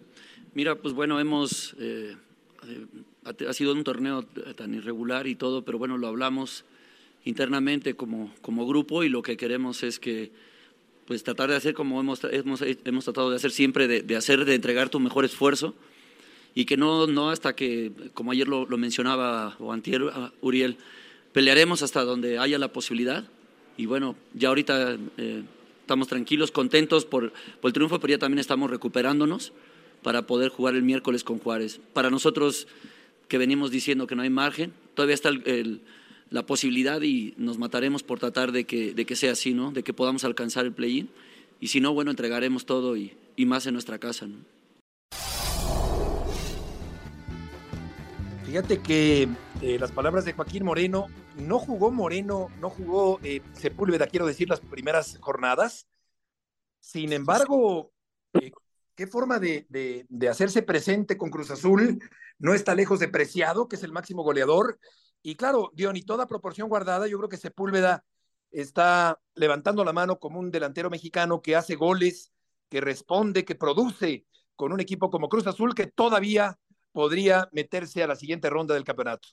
[0.55, 2.17] mira, pues bueno, hemos, eh,
[3.27, 6.65] ha sido un torneo tan irregular y todo, pero bueno, lo hablamos.
[7.25, 10.33] internamente como, como grupo y lo que queremos es que
[11.07, 14.45] pues tratar de hacer como hemos, hemos, hemos tratado de hacer siempre, de, de, hacer,
[14.45, 15.75] de entregar tu mejor esfuerzo
[16.55, 20.03] y que no, no hasta que, como ayer lo, lo mencionaba o antier
[20.41, 20.77] Uriel,
[21.33, 23.25] pelearemos hasta donde haya la posibilidad
[23.77, 25.43] y bueno, ya ahorita eh,
[25.81, 29.53] estamos tranquilos, contentos por, por, el triunfo, pero ya también estamos recuperándonos
[30.03, 31.81] para poder jugar el miércoles con Juárez.
[31.93, 32.67] Para nosotros
[33.29, 35.81] que venimos diciendo que no hay margen, todavía está el, el,
[36.31, 39.73] la posibilidad y nos mataremos por tratar de que, de que sea así, ¿no?
[39.73, 41.09] de que podamos alcanzar el play-in.
[41.61, 44.27] Y si no, bueno, entregaremos todo y, y más en nuestra casa.
[44.27, 44.37] ¿no?
[48.53, 49.23] Fíjate que
[49.63, 54.47] eh, las palabras de Joaquín Moreno, no jugó Moreno, no jugó eh, Sepúlveda, quiero decir,
[54.47, 55.89] las primeras jornadas.
[56.79, 57.95] Sin embargo,
[58.35, 58.53] eh,
[58.95, 61.99] qué forma de, de, de, hacerse presente con Cruz Azul,
[62.39, 64.79] no está lejos de Preciado, que es el máximo goleador.
[65.23, 68.05] Y claro, Dion, y toda proporción guardada, yo creo que Sepúlveda
[68.51, 72.35] está levantando la mano como un delantero mexicano que hace goles,
[72.69, 76.59] que responde, que produce con un equipo como Cruz Azul, que todavía
[76.93, 79.29] podría meterse a la siguiente ronda del campeonato.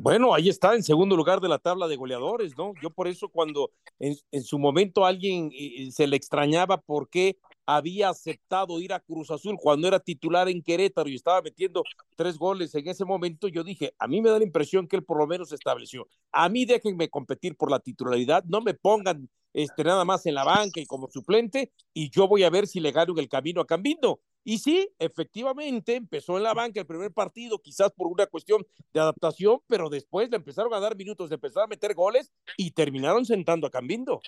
[0.00, 2.72] Bueno, ahí está, en segundo lugar de la tabla de goleadores, ¿no?
[2.80, 7.36] Yo por eso cuando en, en su momento alguien eh, se le extrañaba por qué
[7.66, 11.82] había aceptado ir a Cruz Azul cuando era titular en Querétaro y estaba metiendo
[12.16, 15.04] tres goles en ese momento, yo dije, a mí me da la impresión que él
[15.04, 16.06] por lo menos se estableció.
[16.32, 20.44] A mí déjenme competir por la titularidad, no me pongan este, nada más en la
[20.44, 23.66] banca y como suplente y yo voy a ver si le gano el camino a
[23.66, 24.20] Cambindo.
[24.50, 29.00] Y sí, efectivamente, empezó en la banca el primer partido, quizás por una cuestión de
[29.00, 33.26] adaptación, pero después le empezaron a dar minutos, de empezar a meter goles y terminaron
[33.26, 34.22] sentando a Cambindo.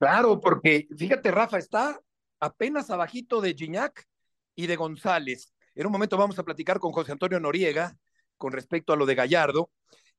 [0.00, 2.00] Claro, porque fíjate, Rafa, está
[2.40, 4.08] apenas abajito de Gignac
[4.56, 5.54] y de González.
[5.76, 7.96] En un momento vamos a platicar con José Antonio Noriega
[8.36, 9.70] con respecto a lo de Gallardo,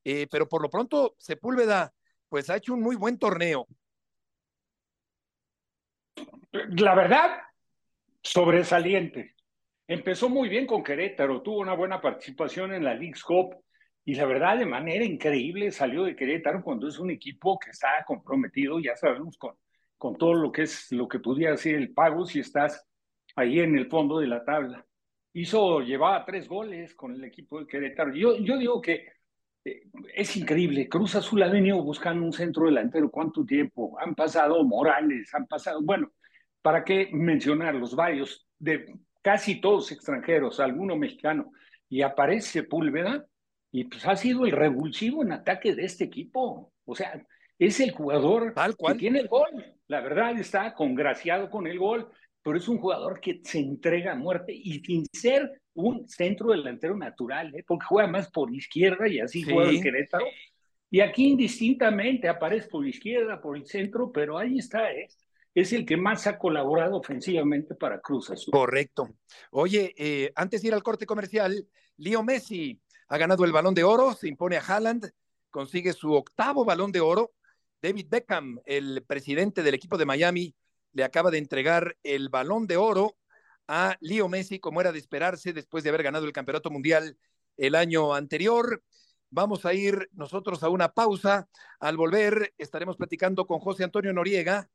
[0.05, 1.93] eh, pero por lo pronto Sepúlveda
[2.29, 3.67] pues ha hecho un muy buen torneo.
[6.51, 7.48] La verdad,
[8.21, 9.35] sobresaliente.
[9.87, 13.55] Empezó muy bien con Querétaro, tuvo una buena participación en la League's Cup
[14.05, 18.03] y la verdad de manera increíble salió de Querétaro cuando es un equipo que está
[18.05, 19.55] comprometido, ya sabemos, con,
[19.97, 22.85] con todo lo que es lo que podría ser el pago si estás
[23.35, 24.85] ahí en el fondo de la tabla.
[25.33, 28.13] Hizo, llevaba tres goles con el equipo de Querétaro.
[28.13, 29.07] Yo, yo digo que
[29.65, 29.83] eh,
[30.15, 30.89] es increíble.
[30.89, 33.09] Cruz Azul ha venido buscando un centro delantero.
[33.11, 33.97] ¿Cuánto tiempo?
[33.99, 36.11] Han pasado Morales, han pasado, bueno,
[36.61, 38.47] ¿para qué mencionar los varios?
[38.57, 41.51] De casi todos extranjeros, alguno mexicano.
[41.89, 43.25] Y aparece Púlveda
[43.71, 46.71] y pues ha sido el revulsivo en ataque de este equipo.
[46.85, 47.23] O sea,
[47.57, 48.93] es el jugador Tal cual.
[48.93, 49.49] que tiene el gol.
[49.87, 52.09] La verdad está congraciado con el gol,
[52.41, 56.95] pero es un jugador que se entrega a muerte y sin ser un centro delantero
[56.95, 57.63] natural, ¿eh?
[57.65, 59.51] porque juega más por izquierda y así sí.
[59.51, 60.25] juega el Querétaro.
[60.91, 65.07] Y aquí indistintamente aparece por izquierda, por el centro, pero ahí está, ¿eh?
[65.59, 68.51] Es el que más ha colaborado ofensivamente para Cruz Azul.
[68.51, 69.09] Correcto.
[69.51, 71.67] Oye, eh, antes de ir al corte comercial,
[71.97, 75.11] Leo Messi ha ganado el balón de oro, se impone a Haaland,
[75.49, 77.33] consigue su octavo balón de oro.
[77.81, 80.55] David Beckham, el presidente del equipo de Miami,
[80.93, 83.17] le acaba de entregar el balón de oro
[83.67, 87.17] a Leo Messi, como era de esperarse después de haber ganado el campeonato mundial
[87.57, 88.83] el año anterior.
[89.29, 91.47] Vamos a ir nosotros a una pausa.
[91.79, 94.69] Al volver estaremos platicando con José Antonio Noriega,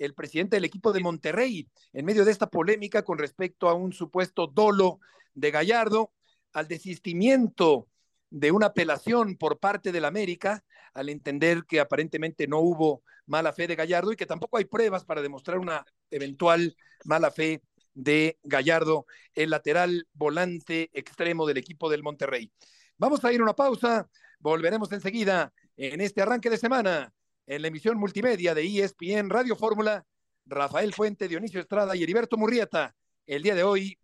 [0.00, 3.92] el presidente del equipo de Monterrey, en medio de esta polémica con respecto a un
[3.92, 4.98] supuesto dolo
[5.34, 6.12] de Gallardo,
[6.52, 7.86] al desistimiento
[8.30, 13.68] de una apelación por parte del América, al entender que aparentemente no hubo mala fe
[13.68, 19.06] de Gallardo y que tampoco hay pruebas para demostrar una eventual mala fe de Gallardo,
[19.34, 22.50] el lateral volante extremo del equipo del Monterrey.
[22.96, 24.08] Vamos a ir a una pausa,
[24.38, 27.12] volveremos enseguida en este arranque de semana
[27.50, 30.06] en la emisión multimedia de ESPN Radio Fórmula,
[30.46, 32.94] Rafael Fuente, Dionisio Estrada y Heriberto Murrieta,
[33.26, 33.98] el día de hoy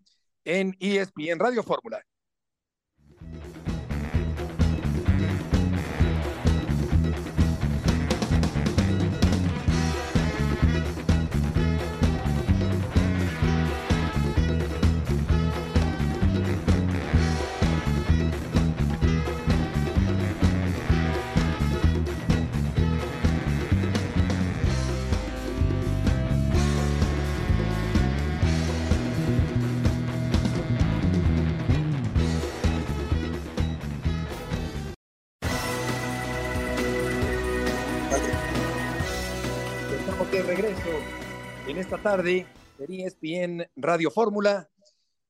[0.44, 2.02] en ESPN Radio Fórmula.
[41.76, 42.46] En esta tarde
[42.78, 44.70] en ESPN Radio Fórmula.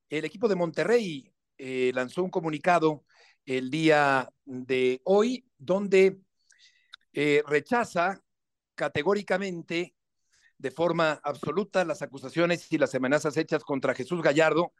[0.08, 3.04] El equipo de Monterrey eh, lanzó un comunicado
[3.44, 6.20] el día de hoy donde
[7.12, 8.22] eh, rechaza
[8.76, 9.96] categóricamente,
[10.56, 14.72] de forma absoluta, las acusaciones y las amenazas hechas contra Jesús Gallardo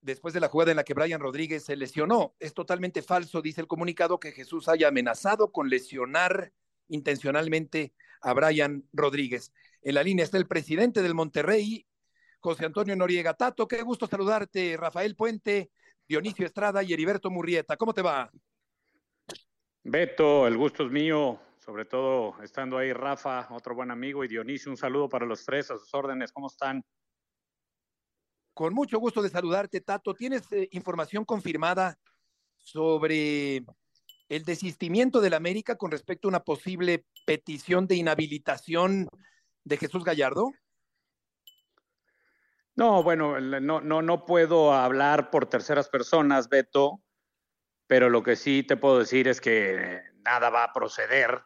[0.00, 2.36] después de la jugada en la que Brian Rodríguez se lesionó.
[2.38, 6.52] Es totalmente falso, dice el comunicado, que Jesús haya amenazado con lesionar
[6.86, 9.52] intencionalmente a Brian Rodríguez.
[9.82, 11.86] En la línea está el presidente del Monterrey,
[12.40, 13.66] José Antonio Noriega Tato.
[13.68, 15.70] Qué gusto saludarte, Rafael Puente,
[16.06, 17.76] Dionisio Estrada y Heriberto Murrieta.
[17.76, 18.30] ¿Cómo te va?
[19.84, 24.70] Beto, el gusto es mío, sobre todo estando ahí Rafa, otro buen amigo, y Dionisio,
[24.70, 26.84] un saludo para los tres, a sus órdenes, ¿cómo están?
[28.52, 30.14] Con mucho gusto de saludarte, Tato.
[30.14, 31.96] ¿Tienes eh, información confirmada
[32.56, 33.64] sobre
[34.28, 39.08] el desistimiento del América con respecto a una posible petición de inhabilitación
[39.64, 40.52] de Jesús Gallardo?
[42.76, 47.00] No, bueno, no, no, no puedo hablar por terceras personas, Beto,
[47.88, 51.42] pero lo que sí te puedo decir es que nada va a proceder.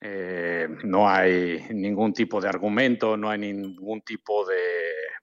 [0.00, 4.62] Eh, no hay ningún tipo de argumento, no hay ningún tipo de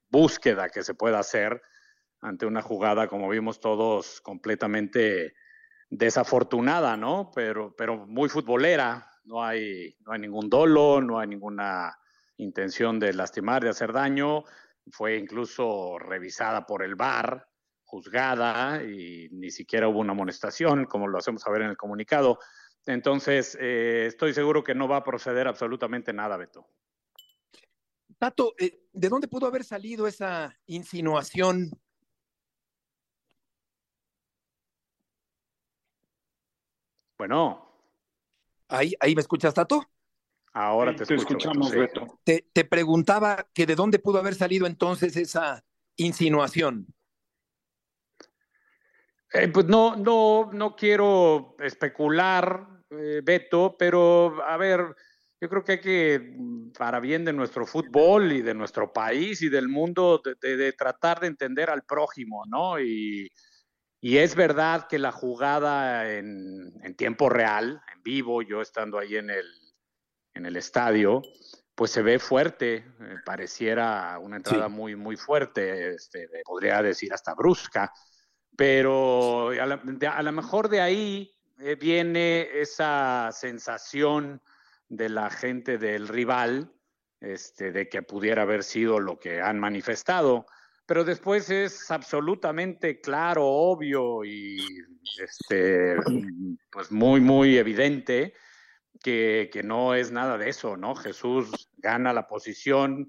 [0.09, 1.61] búsqueda que se pueda hacer
[2.19, 5.33] ante una jugada, como vimos todos, completamente
[5.89, 7.31] desafortunada, ¿no?
[7.33, 9.11] Pero, pero muy futbolera.
[9.23, 11.97] No hay, no hay ningún dolo, no hay ninguna
[12.37, 14.43] intención de lastimar, de hacer daño.
[14.91, 17.47] Fue incluso revisada por el VAR,
[17.83, 22.39] juzgada y ni siquiera hubo una amonestación, como lo hacemos saber en el comunicado.
[22.85, 26.67] Entonces, eh, estoy seguro que no va a proceder absolutamente nada, Beto.
[28.19, 31.71] Tato, eh, ¿de dónde pudo haber salido esa insinuación?
[37.17, 37.71] Bueno.
[38.67, 39.87] ¿Ahí, ahí me escuchas, Tato?
[40.53, 42.19] Ahora te, escuchamos, Beto.
[42.23, 45.65] Te, te, preguntaba que de dónde pudo haber salido entonces esa
[45.97, 46.87] insinuación.
[49.33, 54.95] Eh, pues no, no, no quiero especular, eh, Beto, pero a ver,
[55.41, 56.37] yo creo que hay que,
[56.77, 61.27] para bien de nuestro fútbol y de nuestro país y del mundo, de, tratar de
[61.27, 62.79] entender al prójimo, ¿no?
[62.79, 63.29] Y,
[64.05, 69.15] y es verdad que la jugada en, en, tiempo real, en vivo, yo estando ahí
[69.15, 69.47] en el,
[70.35, 71.23] en el estadio,
[71.73, 74.73] pues se ve fuerte, eh, pareciera una entrada sí.
[74.73, 77.91] muy, muy fuerte, este, podría decir hasta brusca,
[78.55, 84.39] pero a lo mejor de ahí eh, viene esa sensación
[84.87, 86.71] de la gente del rival,
[87.21, 90.45] este, de que pudiera haber sido lo que han manifestado,
[90.85, 94.57] pero después es absolutamente claro, obvio y
[95.19, 95.95] este,
[96.71, 98.33] pues muy, muy evidente
[99.01, 100.95] que, que no es nada de eso, ¿no?
[100.95, 103.07] Jesús gana la posición,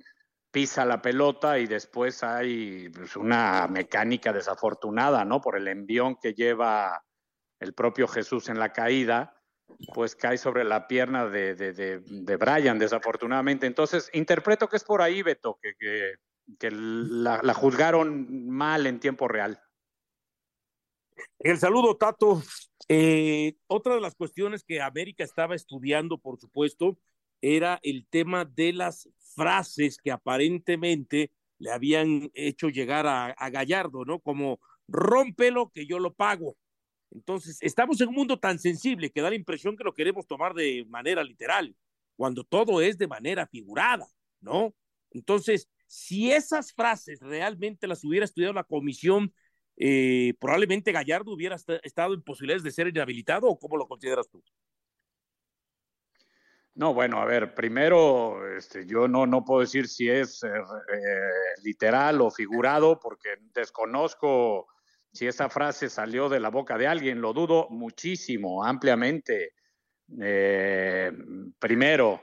[0.51, 5.41] pisa la pelota y después hay pues, una mecánica desafortunada, ¿no?
[5.41, 7.05] Por el envión que lleva
[7.61, 9.37] el propio Jesús en la caída,
[9.95, 13.67] pues cae sobre la pierna de, de, de, de Brian, desafortunadamente.
[13.67, 16.15] Entonces, interpreto que es por ahí, Beto, que, que,
[16.59, 19.61] que la, juzgaron mal en tiempo real.
[21.39, 22.43] El saludo, Tato.
[22.89, 26.99] Eh, otra de las cuestiones que América estaba estudiando, por supuesto,
[27.41, 34.05] era el tema de las frases que aparentemente le habían hecho llegar a, a Gallardo,
[34.05, 34.21] ¿no?
[34.21, 36.57] Como rómpelo que yo lo pago.
[37.11, 40.55] Entonces, estamos en un mundo tan sensible que da la impresión que lo queremos tomar
[40.55, 41.75] de manera literal,
[42.17, 44.07] cuando todo es de manera figurada,
[44.41, 44.75] ¿no?
[45.11, 49.33] Entonces, si esas frases realmente las hubiera estudiado la comisión,
[49.77, 54.43] eh, probablemente Gallardo hubiera estado en posibilidades de ser inhabilitado, ¿o cómo lo consideras tú?
[56.75, 61.31] No, bueno, a ver, primero, este, yo no, no puedo decir si es eh, eh,
[61.63, 64.67] literal o figurado, porque desconozco
[65.13, 69.55] si esa frase salió de la boca de alguien, lo dudo muchísimo, ampliamente.
[71.59, 72.23] Primero.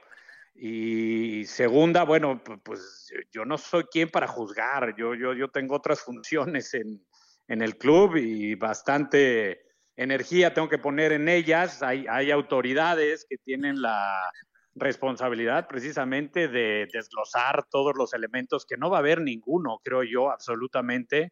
[0.56, 6.02] Y segunda, bueno, pues yo no soy quien para juzgar, yo, yo, yo tengo otras
[6.02, 7.04] funciones en,
[7.48, 9.62] en el club y bastante
[9.96, 11.82] energía tengo que poner en ellas.
[11.84, 14.30] Hay, hay autoridades que tienen la
[14.76, 20.32] responsabilidad precisamente de desglosar todos los elementos, que no va a haber ninguno, creo yo,
[20.32, 21.32] absolutamente,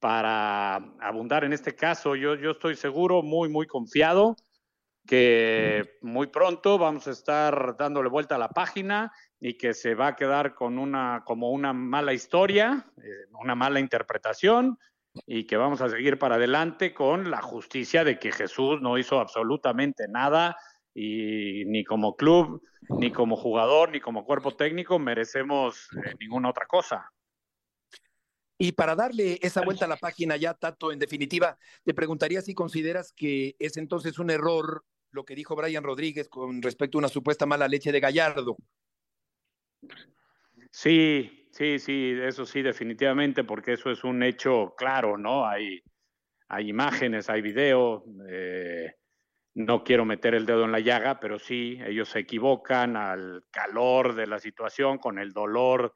[0.00, 2.16] para abundar en este caso.
[2.16, 4.36] Yo, yo estoy seguro, muy, muy confiado,
[5.06, 10.08] que muy pronto vamos a estar dándole vuelta a la página y que se va
[10.08, 14.78] a quedar con una, como una mala historia, eh, una mala interpretación,
[15.26, 19.20] y que vamos a seguir para adelante con la justicia de que Jesús no hizo
[19.20, 20.56] absolutamente nada
[20.94, 26.66] y ni como club, ni como jugador, ni como cuerpo técnico merecemos eh, ninguna otra
[26.66, 27.10] cosa.
[28.58, 32.54] Y para darle esa vuelta a la página ya, Tato, en definitiva, te preguntaría si
[32.54, 37.08] consideras que es entonces un error lo que dijo Brian Rodríguez con respecto a una
[37.08, 38.56] supuesta mala leche de Gallardo.
[40.70, 45.46] Sí, sí, sí, eso sí, definitivamente, porque eso es un hecho claro, ¿no?
[45.46, 45.82] Hay,
[46.48, 48.04] hay imágenes, hay video.
[48.28, 48.94] Eh,
[49.54, 54.14] no quiero meter el dedo en la llaga, pero sí, ellos se equivocan al calor
[54.14, 55.94] de la situación, con el dolor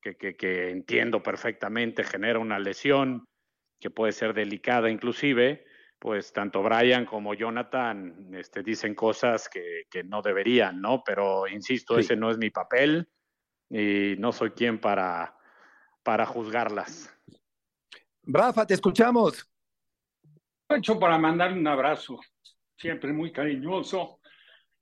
[0.00, 3.26] que, que, que entiendo perfectamente, genera una lesión
[3.80, 5.64] que puede ser delicada inclusive,
[5.98, 11.02] pues tanto Brian como Jonathan este, dicen cosas que, que, no deberían, ¿no?
[11.04, 12.00] Pero insisto, sí.
[12.00, 13.08] ese no es mi papel
[13.68, 15.36] y no soy quien para,
[16.02, 17.14] para juzgarlas.
[18.22, 19.50] Rafa, te escuchamos.
[20.68, 22.20] Hecho para mandar un abrazo,
[22.76, 24.20] siempre muy cariñoso.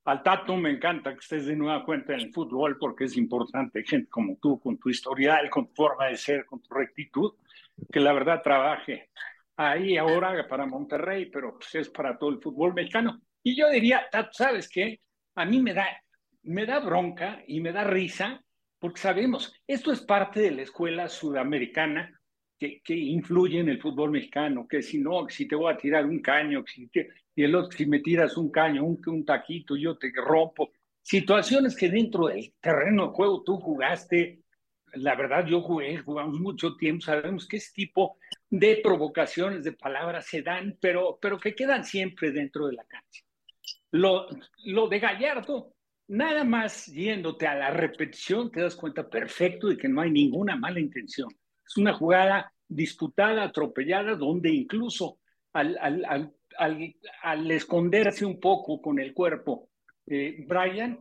[0.05, 3.83] Al Tato me encanta que estés de nueva cuenta en el fútbol porque es importante
[3.85, 7.35] gente como tú, con tu historial, con tu forma de ser, con tu rectitud,
[7.91, 9.11] que la verdad trabaje
[9.57, 13.21] ahí ahora para Monterrey, pero pues es para todo el fútbol mexicano.
[13.43, 15.01] Y yo diría, ¿sabes qué?
[15.35, 15.87] A mí me da,
[16.43, 18.43] me da bronca y me da risa
[18.79, 22.21] porque sabemos, esto es parte de la escuela sudamericana
[22.59, 26.05] que, que, influye en el fútbol mexicano, que si no, si te voy a tirar
[26.05, 29.77] un caño, si te, y el otro, si me tiras un caño, un, un taquito,
[29.77, 30.71] yo te rompo.
[31.03, 34.41] Situaciones que dentro del terreno de juego tú jugaste,
[34.95, 38.19] la verdad yo jugué, jugamos mucho tiempo, sabemos que ese tipo
[38.51, 43.23] de provocaciones, de palabras se dan, pero, pero que quedan siempre dentro de la cancha.
[43.91, 44.27] Lo,
[44.65, 45.75] lo de Gallardo,
[46.09, 50.57] nada más yéndote a la repetición, te das cuenta perfecto de que no hay ninguna
[50.57, 51.29] mala intención.
[51.67, 55.19] Es una jugada disputada, atropellada, donde incluso
[55.53, 56.05] al, al,
[56.59, 59.71] al, al esconderse un poco con el cuerpo,
[60.07, 61.01] eh, Brian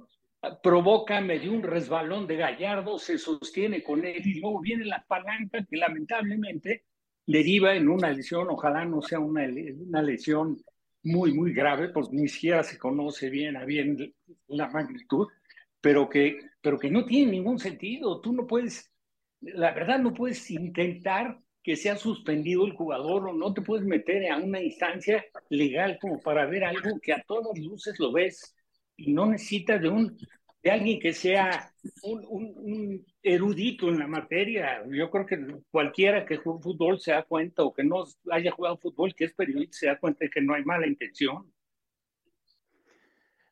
[0.61, 5.65] provoca medio un resbalón de Gallardo, se sostiene con él y luego viene la palanca
[5.65, 6.83] que lamentablemente
[7.25, 9.47] deriva en una lesión, ojalá no sea una,
[9.79, 10.57] una lesión
[11.03, 14.13] muy, muy grave, porque ni siquiera se conoce bien a bien
[14.47, 15.27] la magnitud,
[15.79, 18.21] pero que, pero que no tiene ningún sentido.
[18.21, 18.91] Tú no puedes,
[19.41, 24.31] la verdad, no puedes intentar que sea suspendido el jugador o no te puedes meter
[24.31, 28.55] a una instancia legal como para ver algo que a todas luces lo ves
[28.95, 30.15] y no necesitas de un
[30.65, 34.83] de alguien que sea un, erudito en la materia.
[34.89, 35.37] Yo creo que
[35.69, 39.33] cualquiera que juegue fútbol se da cuenta o que no haya jugado fútbol, que es
[39.35, 41.53] periodista, se da cuenta de que no hay mala intención.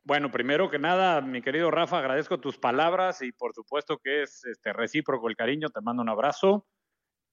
[0.04, 4.44] Bueno, primero que nada, mi querido Rafa, agradezco tus palabras y por supuesto que es
[4.46, 6.66] este, recíproco el cariño, te mando un abrazo.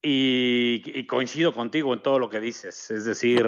[0.02, 3.46] Y, coincido contigo en todo lo que dices, es decir,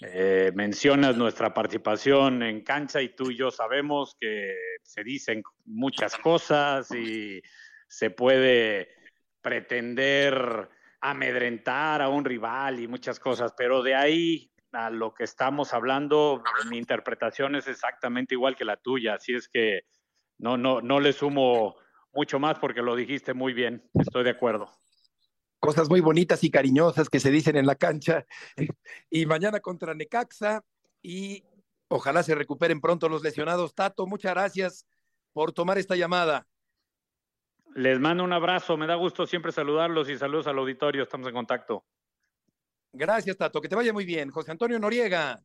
[0.00, 6.16] eh, mencionas nuestra participación en cancha y tú y yo sabemos que se dicen muchas
[6.16, 7.40] cosas y
[7.86, 8.88] se puede
[9.40, 10.68] pretender
[11.00, 16.42] amedrentar a un rival y muchas cosas, pero de ahí a lo que estamos hablando,
[16.70, 19.82] mi interpretación es exactamente igual que la tuya, así es que
[20.38, 21.76] no, no, no le sumo
[22.12, 24.72] mucho más porque lo dijiste muy bien, estoy de acuerdo
[25.64, 28.26] cosas muy bonitas y cariñosas que se dicen en la cancha.
[29.10, 30.64] Y mañana contra Necaxa
[31.02, 31.44] y
[31.88, 33.74] ojalá se recuperen pronto los lesionados.
[33.74, 34.86] Tato, muchas gracias
[35.32, 36.46] por tomar esta llamada.
[37.74, 41.34] Les mando un abrazo, me da gusto siempre saludarlos y saludos al auditorio, estamos en
[41.34, 41.84] contacto.
[42.92, 44.30] Gracias, Tato, que te vaya muy bien.
[44.30, 45.42] José Antonio Noriega,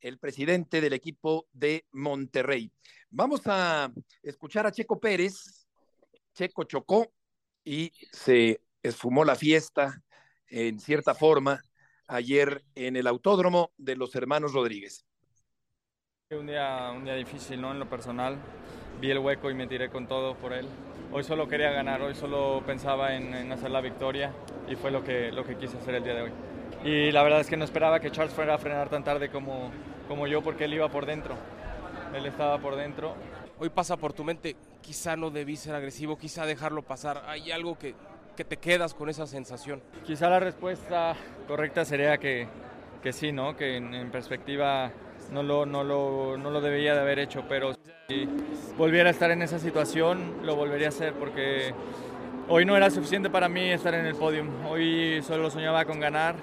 [0.00, 2.72] el presidente del equipo de Monterrey.
[3.10, 3.92] Vamos a
[4.22, 5.68] escuchar a Checo Pérez.
[6.34, 7.12] Checo chocó
[7.64, 10.02] y se esfumó la fiesta
[10.48, 11.62] en cierta forma
[12.06, 15.04] ayer en el autódromo de los hermanos Rodríguez.
[16.30, 17.70] Un día, un día difícil, ¿no?
[17.72, 18.36] En lo personal,
[19.00, 20.68] vi el hueco y me tiré con todo por él.
[21.10, 24.34] Hoy solo quería ganar, hoy solo pensaba en, en, hacer la victoria
[24.68, 26.30] y fue lo que, lo que quise hacer el día de hoy.
[26.84, 29.70] Y la verdad es que no esperaba que Charles fuera a frenar tan tarde como,
[30.06, 31.34] como yo porque él iba por dentro.
[32.14, 33.14] Él estaba por dentro.
[33.58, 37.24] Hoy pasa por tu mente, quizá no debí ser agresivo, quizá dejarlo pasar.
[37.26, 37.94] Hay algo que,
[38.38, 39.82] que te quedas con esa sensación?
[40.06, 41.16] Quizá la respuesta
[41.48, 42.46] correcta sería que,
[43.02, 43.56] que sí, ¿no?
[43.56, 44.92] Que en, en, perspectiva
[45.32, 47.74] no lo, no, lo, no lo debería de haber hecho, pero
[48.06, 48.28] si
[48.76, 51.74] volviera a estar en esa situación, lo volvería a hacer porque
[52.48, 54.44] hoy no era suficiente para mí estar en el podio.
[54.70, 56.36] Hoy solo soñaba con ganar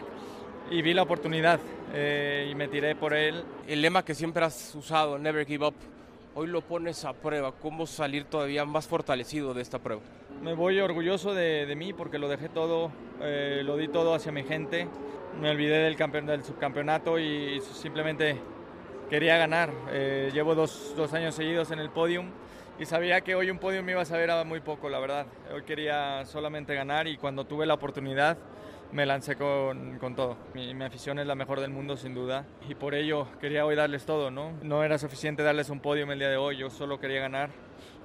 [0.69, 1.61] y vi la oportunidad
[1.93, 3.41] eh, y me tiré por él.
[3.69, 5.75] El lema que siempre has usado, Never Give Up,
[6.33, 7.53] hoy lo pones a prueba.
[7.53, 10.01] ¿Cómo salir todavía más fortalecido de esta prueba?
[10.41, 14.43] Me voy orgulloso de, mí porque lo dejé todo, eh, lo di todo hacia mi
[14.43, 14.87] gente.
[15.41, 18.37] Me olvidé del, campeón, del subcampeonato y simplemente
[19.09, 19.71] quería ganar.
[19.91, 22.29] Eh, llevo dos, dos, años seguidos en el podium
[22.79, 25.25] y sabía que hoy un podium me iba a saber a muy poco, la verdad.
[25.53, 28.37] Hoy quería solamente ganar y cuando tuve la oportunidad
[28.91, 30.37] me lancé con, con todo.
[30.53, 34.05] Mi, afición es la mejor del mundo sin duda y por ello quería hoy darles
[34.05, 34.53] todo, ¿no?
[34.61, 37.49] No era suficiente darles un podio el día de hoy, yo solo quería ganar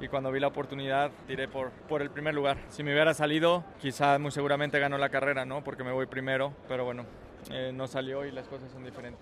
[0.00, 2.58] y cuando vi la oportunidad tiré por, por el primer lugar.
[2.70, 5.62] Si me hubiera salido, quizás muy seguramente ganó la carrera, ¿no?
[5.62, 7.04] Porque me voy primero, pero bueno,
[7.50, 9.20] eh, no salió y las cosas son diferentes.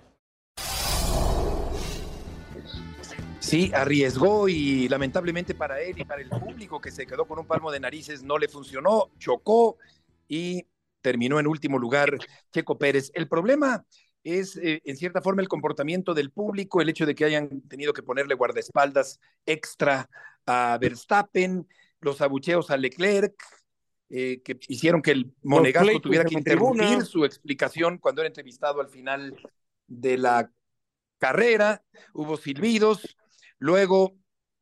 [3.41, 7.47] Sí, arriesgó y lamentablemente para él y para el público que se quedó con un
[7.47, 9.79] palmo de narices no le funcionó, chocó
[10.29, 10.66] y
[11.01, 12.18] terminó en último lugar
[12.53, 13.11] Checo Pérez.
[13.14, 13.85] El problema
[14.22, 17.93] es, eh, en cierta forma, el comportamiento del público, el hecho de que hayan tenido
[17.93, 20.09] que ponerle guardaespaldas extra
[20.49, 21.68] a Verstappen,
[22.01, 23.34] los abucheos a Leclerc,
[24.09, 28.88] eh, que hicieron que el monegasco tuviera que interrumpir su explicación cuando era entrevistado al
[28.88, 29.36] final
[29.86, 30.51] de la
[31.18, 31.84] carrera,
[32.14, 33.16] hubo silbidos,
[33.59, 34.16] luego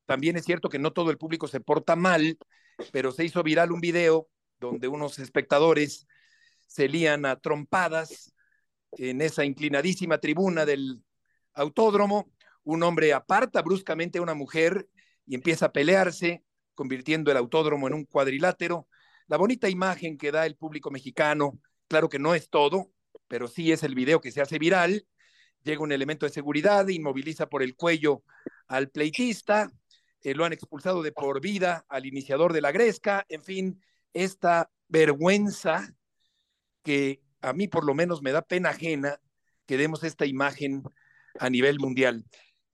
[0.06, 2.36] también es cierto que no todo el público se porta mal,
[2.90, 4.28] pero se hizo viral un video
[4.58, 6.08] donde unos espectadores
[6.66, 8.32] se lían a trompadas
[8.92, 11.04] en esa inclinadísima tribuna del
[11.54, 12.32] autódromo,
[12.64, 14.88] un hombre aparta bruscamente a una mujer
[15.26, 18.88] y empieza a pelearse, convirtiendo el autódromo en un cuadrilátero.
[19.26, 21.58] La bonita imagen que da el público mexicano,
[21.88, 22.92] claro que no es todo,
[23.28, 25.06] pero sí es el video que se hace viral.
[25.62, 28.22] Llega un elemento de seguridad, inmoviliza por el cuello
[28.68, 29.72] al pleitista,
[30.22, 34.70] eh, lo han expulsado de por vida al iniciador de la gresca, en fin, esta
[34.88, 35.92] vergüenza
[36.82, 39.20] que a mí por lo menos me da pena ajena
[39.66, 40.82] que demos esta imagen
[41.38, 42.24] a nivel mundial.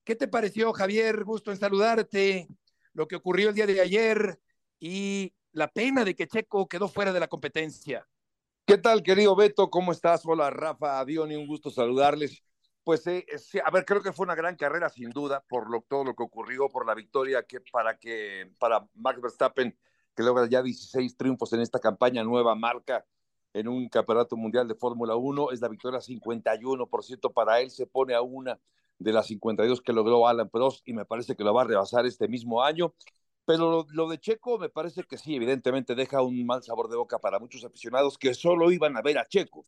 [0.05, 1.23] ¿Qué te pareció, Javier?
[1.23, 2.49] Gusto en saludarte,
[2.93, 4.41] lo que ocurrió el día de ayer
[4.81, 8.05] y la pena de que Checo quedó fuera de la competencia.
[8.67, 9.71] ¿Qué tal, querido Beto?
[9.71, 10.23] ¿Cómo estás?
[10.25, 12.43] Hola, Rafa, adiós, un gusto saludarles.
[12.83, 13.25] Pues, eh,
[13.65, 16.25] a ver, creo que fue una gran carrera, sin duda, por lo, todo lo que
[16.25, 19.79] ocurrió, por la victoria que para que para Max Verstappen,
[20.17, 23.07] que logra ya 16 triunfos en esta campaña, nueva marca
[23.53, 28.15] en un campeonato mundial de Fórmula 1, es la victoria 51% para él, se pone
[28.15, 28.59] a una
[29.03, 32.07] de las 52 que logró Alan Prost y me parece que lo va a rebasar
[32.07, 32.95] este mismo año.
[33.45, 37.19] Pero lo, de Checo me parece que sí, evidentemente deja un mal sabor de boca
[37.19, 39.67] para muchos aficionados que solo iban a ver a Checo,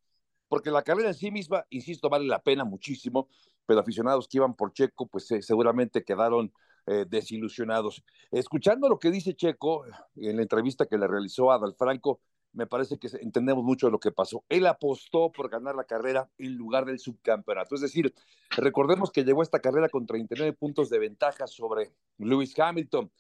[0.49, 3.29] porque la carrera en sí misma, insisto, vale la pena muchísimo,
[3.67, 6.53] pero aficionados que iban por Checo, pues eh, seguramente quedaron
[6.87, 8.05] eh, desilusionados.
[8.31, 9.85] Escuchando lo que dice Checo
[10.17, 12.21] en la entrevista que le realizó a Franco
[12.55, 14.45] me parece que entendemos mucho lo que pasó.
[14.49, 17.75] Él apostó por ganar la carrera en lugar del subcampeonato.
[17.75, 18.15] Es decir,
[18.51, 23.11] recordemos que llegó esta carrera con 39 puntos de ventaja sobre Lewis Hamilton.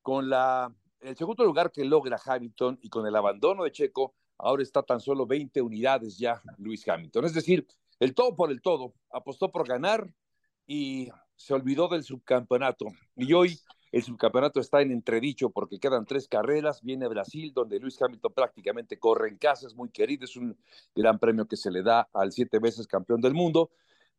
[0.00, 4.62] Con la, el segundo lugar que logra Hamilton y con el abandono de Checo, ahora
[4.62, 7.24] está tan solo 20 unidades ya Lewis Hamilton.
[7.24, 7.66] Es decir,
[7.98, 10.08] el todo por el todo, apostó por ganar
[10.66, 12.86] y se olvidó del subcampeonato.
[13.16, 13.58] Y hoy
[13.94, 16.82] el subcampeonato está en entredicho porque quedan tres carreras.
[16.82, 20.56] Viene Brasil, donde Luis Hamilton prácticamente corre en casa, es muy querido, es un
[20.96, 23.70] gran premio que se le da al siete veces campeón del mundo.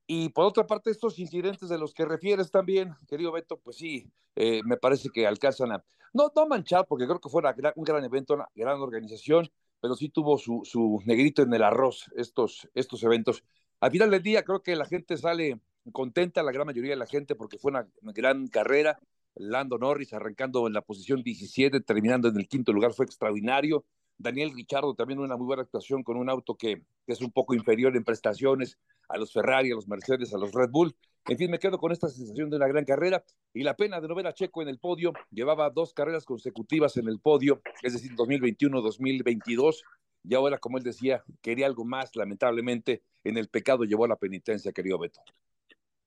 [0.07, 4.09] Y por otra parte, estos incidentes de los que refieres también, querido Beto, pues sí,
[4.37, 7.83] eh, me parece que alcanzan a, no, no manchar, porque creo que fue una, un
[7.83, 9.51] gran evento, una gran organización,
[9.81, 13.43] pero sí tuvo su, su negrito en el arroz estos, estos eventos.
[13.81, 15.59] Al final del día, creo que la gente sale
[15.91, 18.97] contenta, la gran mayoría de la gente, porque fue una, una gran carrera.
[19.35, 23.85] Lando Norris arrancando en la posición 17, terminando en el quinto lugar, fue extraordinario.
[24.17, 27.95] Daniel Richardo también una muy buena actuación con un auto que, es un poco inferior
[27.95, 28.77] en prestaciones
[29.09, 30.95] a los Ferrari, a los Mercedes, a los Red Bull.
[31.27, 33.23] En fin, me quedo con esta sensación de una gran carrera
[33.53, 35.13] y la pena de no ver a Checo en el podio.
[35.31, 39.83] Llevaba dos carreras consecutivas en el podio, es decir, 2021-2022.
[40.23, 44.15] Y ahora, como él decía, quería algo más, lamentablemente, en el pecado llevó a la
[44.15, 45.19] penitencia, querido Beto.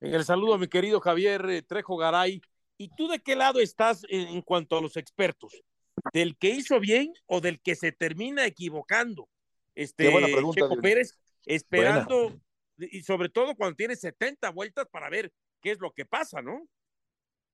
[0.00, 2.40] En el saludo a mi querido Javier eh, Trejo Garay.
[2.78, 5.52] ¿Y tú de qué lado estás en cuanto a los expertos?
[6.12, 9.28] ¿Del que hizo bien o del que se termina equivocando?
[9.74, 12.40] Este, qué buena pregunta, Checo Pérez, esperando, buena.
[12.78, 16.68] y sobre todo cuando tiene 70 vueltas para ver qué es lo que pasa, ¿no?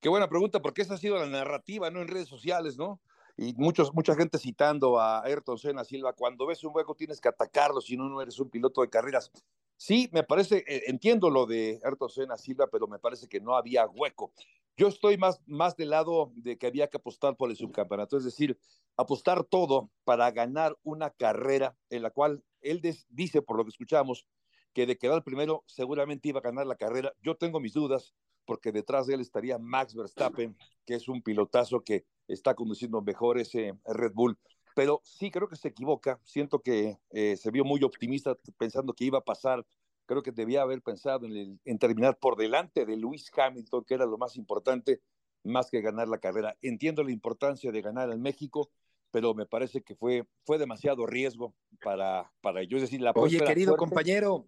[0.01, 2.03] Qué buena pregunta, porque esa ha sido la narrativa, ¿no?
[2.03, 3.01] En redes sociales, ¿no?
[3.37, 7.29] Y muchos, mucha gente citando a Ayrton Senna Silva, cuando ves un hueco tienes que
[7.29, 9.33] atacarlo, si no, no eres un piloto de carreras.
[9.77, 13.57] Sí, me parece, eh, entiendo lo de Ayrton Senna Silva, pero me parece que no
[13.57, 14.33] había hueco.
[14.77, 18.25] Yo estoy más, más del lado de que había que apostar por el subcampeonato, es
[18.25, 18.59] decir,
[18.97, 24.27] apostar todo para ganar una carrera en la cual él dice, por lo que escuchamos,
[24.73, 27.13] que de quedar primero seguramente iba a ganar la carrera.
[27.23, 28.15] Yo tengo mis dudas
[28.45, 33.39] porque detrás de él estaría Max Verstappen, que es un pilotazo que está conduciendo mejor
[33.39, 34.39] ese Red Bull.
[34.75, 36.21] Pero sí creo que se equivoca.
[36.25, 39.65] Siento que eh, se vio muy optimista pensando que iba a pasar.
[40.07, 43.95] Creo que debía haber pensado en, el, en terminar por delante de Lewis Hamilton, que
[43.95, 45.01] era lo más importante,
[45.45, 46.57] más que ganar la carrera.
[46.61, 48.71] Entiendo la importancia de ganar en México,
[49.11, 52.83] pero me parece que fue, fue demasiado riesgo para, para ellos.
[52.83, 53.79] Es decir, la Oye, querido fuerte.
[53.79, 54.45] compañero,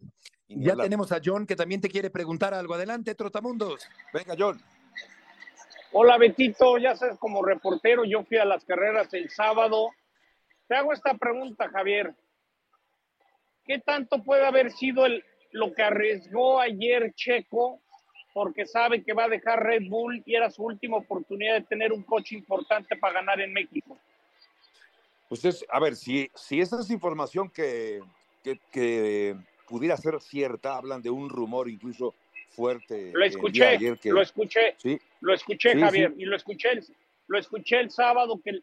[0.48, 0.86] ya hablar.
[0.86, 2.74] tenemos a John que también te quiere preguntar algo.
[2.74, 3.86] Adelante, Trotamundos.
[4.12, 4.60] Venga, John.
[5.92, 9.90] Hola Betito, ya sabes, como reportero, yo fui a las carreras el sábado.
[10.68, 12.14] Te hago esta pregunta, Javier.
[13.64, 17.80] ¿Qué tanto puede haber sido el, lo que arriesgó ayer Checo
[18.32, 21.92] porque sabe que va a dejar Red Bull y era su última oportunidad de tener
[21.92, 23.98] un coche importante para ganar en México?
[25.28, 28.00] Pues es, a ver, si, si esa es información que,
[28.44, 29.36] que, que
[29.66, 32.14] pudiera ser cierta, hablan de un rumor incluso
[32.50, 33.10] fuerte.
[33.12, 36.22] Lo el escuché, ayer que- lo escuché, Sí, lo escuché, Sí, Javier, sí.
[36.22, 36.86] y lo escuché, el-
[37.28, 38.60] lo escuché el sábado que,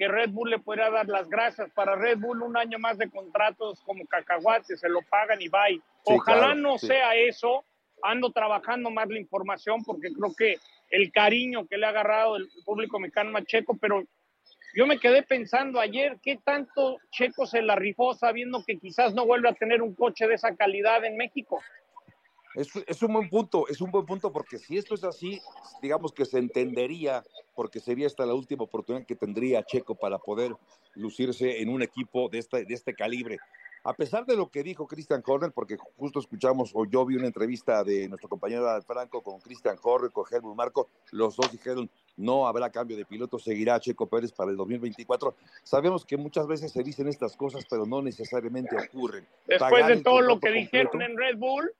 [0.00, 1.70] que Red Bull le podría dar las gracias.
[1.72, 5.78] Para Red Bull un año más de contratos como cacahuates, se lo pagan y bye.
[6.04, 6.86] Ojalá claro, no sí.
[6.86, 7.66] sea eso.
[8.02, 10.56] Ando trabajando más la información porque creo que
[10.88, 14.02] el cariño que le ha agarrado el público mexicano a Checo, pero
[14.74, 19.26] yo me quedé pensando ayer qué tanto Checo se la rifó sabiendo que quizás no
[19.26, 21.60] vuelve a tener un coche de esa calidad en México.
[22.54, 25.40] Es, es un buen punto, es un buen punto porque si esto es así,
[25.80, 27.22] digamos que se entendería
[27.54, 30.56] porque sería esta la última oportunidad que tendría Checo para poder
[30.94, 33.38] lucirse en un equipo de este, de este calibre.
[33.82, 37.26] A pesar de lo que dijo Christian Horner, porque justo escuchamos o yo vi una
[37.26, 42.46] entrevista de nuestro compañero Franco con Christian Horner, con Helmut Marco, los dos dijeron no
[42.46, 45.34] habrá cambio de piloto, seguirá Checo Pérez para el 2024.
[45.62, 49.26] Sabemos que muchas veces se dicen estas cosas, pero no necesariamente ocurren.
[49.46, 51.72] Después Pagar de todo lo que dijeron en Red Bull,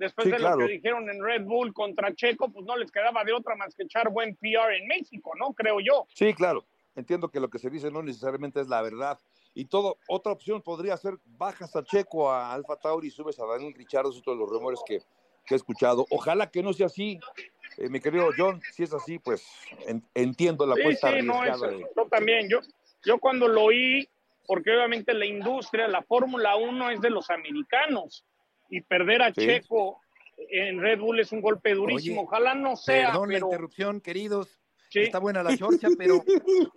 [0.00, 0.56] después Sí, de claro.
[0.60, 3.74] lo que dijeron en Red Bull contra Checo, pues no les quedaba de otra más
[3.74, 5.52] que echar buen PR en México, ¿no?
[5.52, 6.06] Creo yo.
[6.14, 6.64] Sí, claro.
[6.96, 9.18] Entiendo que lo que se dice no necesariamente es la verdad.
[9.54, 13.46] Y todo, otra opción podría ser bajas a Checo, a Alfa Tauri y subes a
[13.46, 14.98] Daniel Richardo, y todos los rumores que,
[15.46, 16.06] que he escuchado.
[16.10, 17.18] Ojalá que no sea así,
[17.78, 18.60] eh, mi querido John.
[18.72, 19.46] Si es así, pues
[19.86, 21.68] en- entiendo la Sí, apuesta sí, no, arriesgada.
[21.72, 22.48] eso, de- yo también.
[22.48, 22.60] Yo,
[23.04, 24.08] yo cuando lo oí,
[24.46, 28.24] porque obviamente la industria, la Fórmula 1 es de los americanos,
[28.70, 29.40] y perder a Sí.
[29.46, 30.00] Checo
[30.50, 32.20] en Red Bull es un golpe durísimo.
[32.22, 34.56] Oye, Ojalá no sea, Perdón la pero interrupción, queridos.
[34.88, 35.00] Sí.
[35.02, 36.24] Está buena la chorcha, pero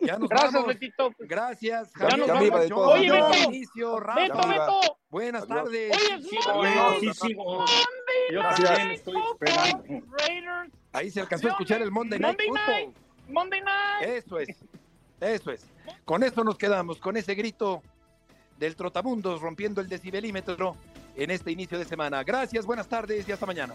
[0.02, 0.68] ya nos Gracias, vamos.
[0.68, 1.12] Betito.
[1.20, 2.18] Gracias, Ya Javier.
[2.20, 2.48] nos Ya vamos.
[2.48, 2.90] iba de todo.
[2.90, 3.44] Oye, Beto.
[3.48, 4.22] Inicio, Rafa.
[4.22, 4.98] Beto, Beto.
[5.10, 5.56] Buenas Adiós.
[5.64, 5.92] tardes.
[5.98, 6.16] Oye,
[7.10, 7.34] es Sí,
[8.30, 8.86] Gracias.
[8.86, 10.74] Night Football, Raiders.
[10.92, 12.74] Ahí se alcanzó a escuchar el Monday Night Monday Football.
[12.86, 12.98] Night.
[13.30, 14.08] Monday Night.
[14.18, 14.50] Eso es.
[15.20, 15.66] Eso es.
[16.06, 17.82] Con eso nos quedamos, con ese grito
[18.58, 20.76] del Trotamundos rompiendo el decibelímetro
[21.16, 22.24] en este inicio de semana.
[22.24, 23.74] Gracias, buenas tardes y hasta mañana.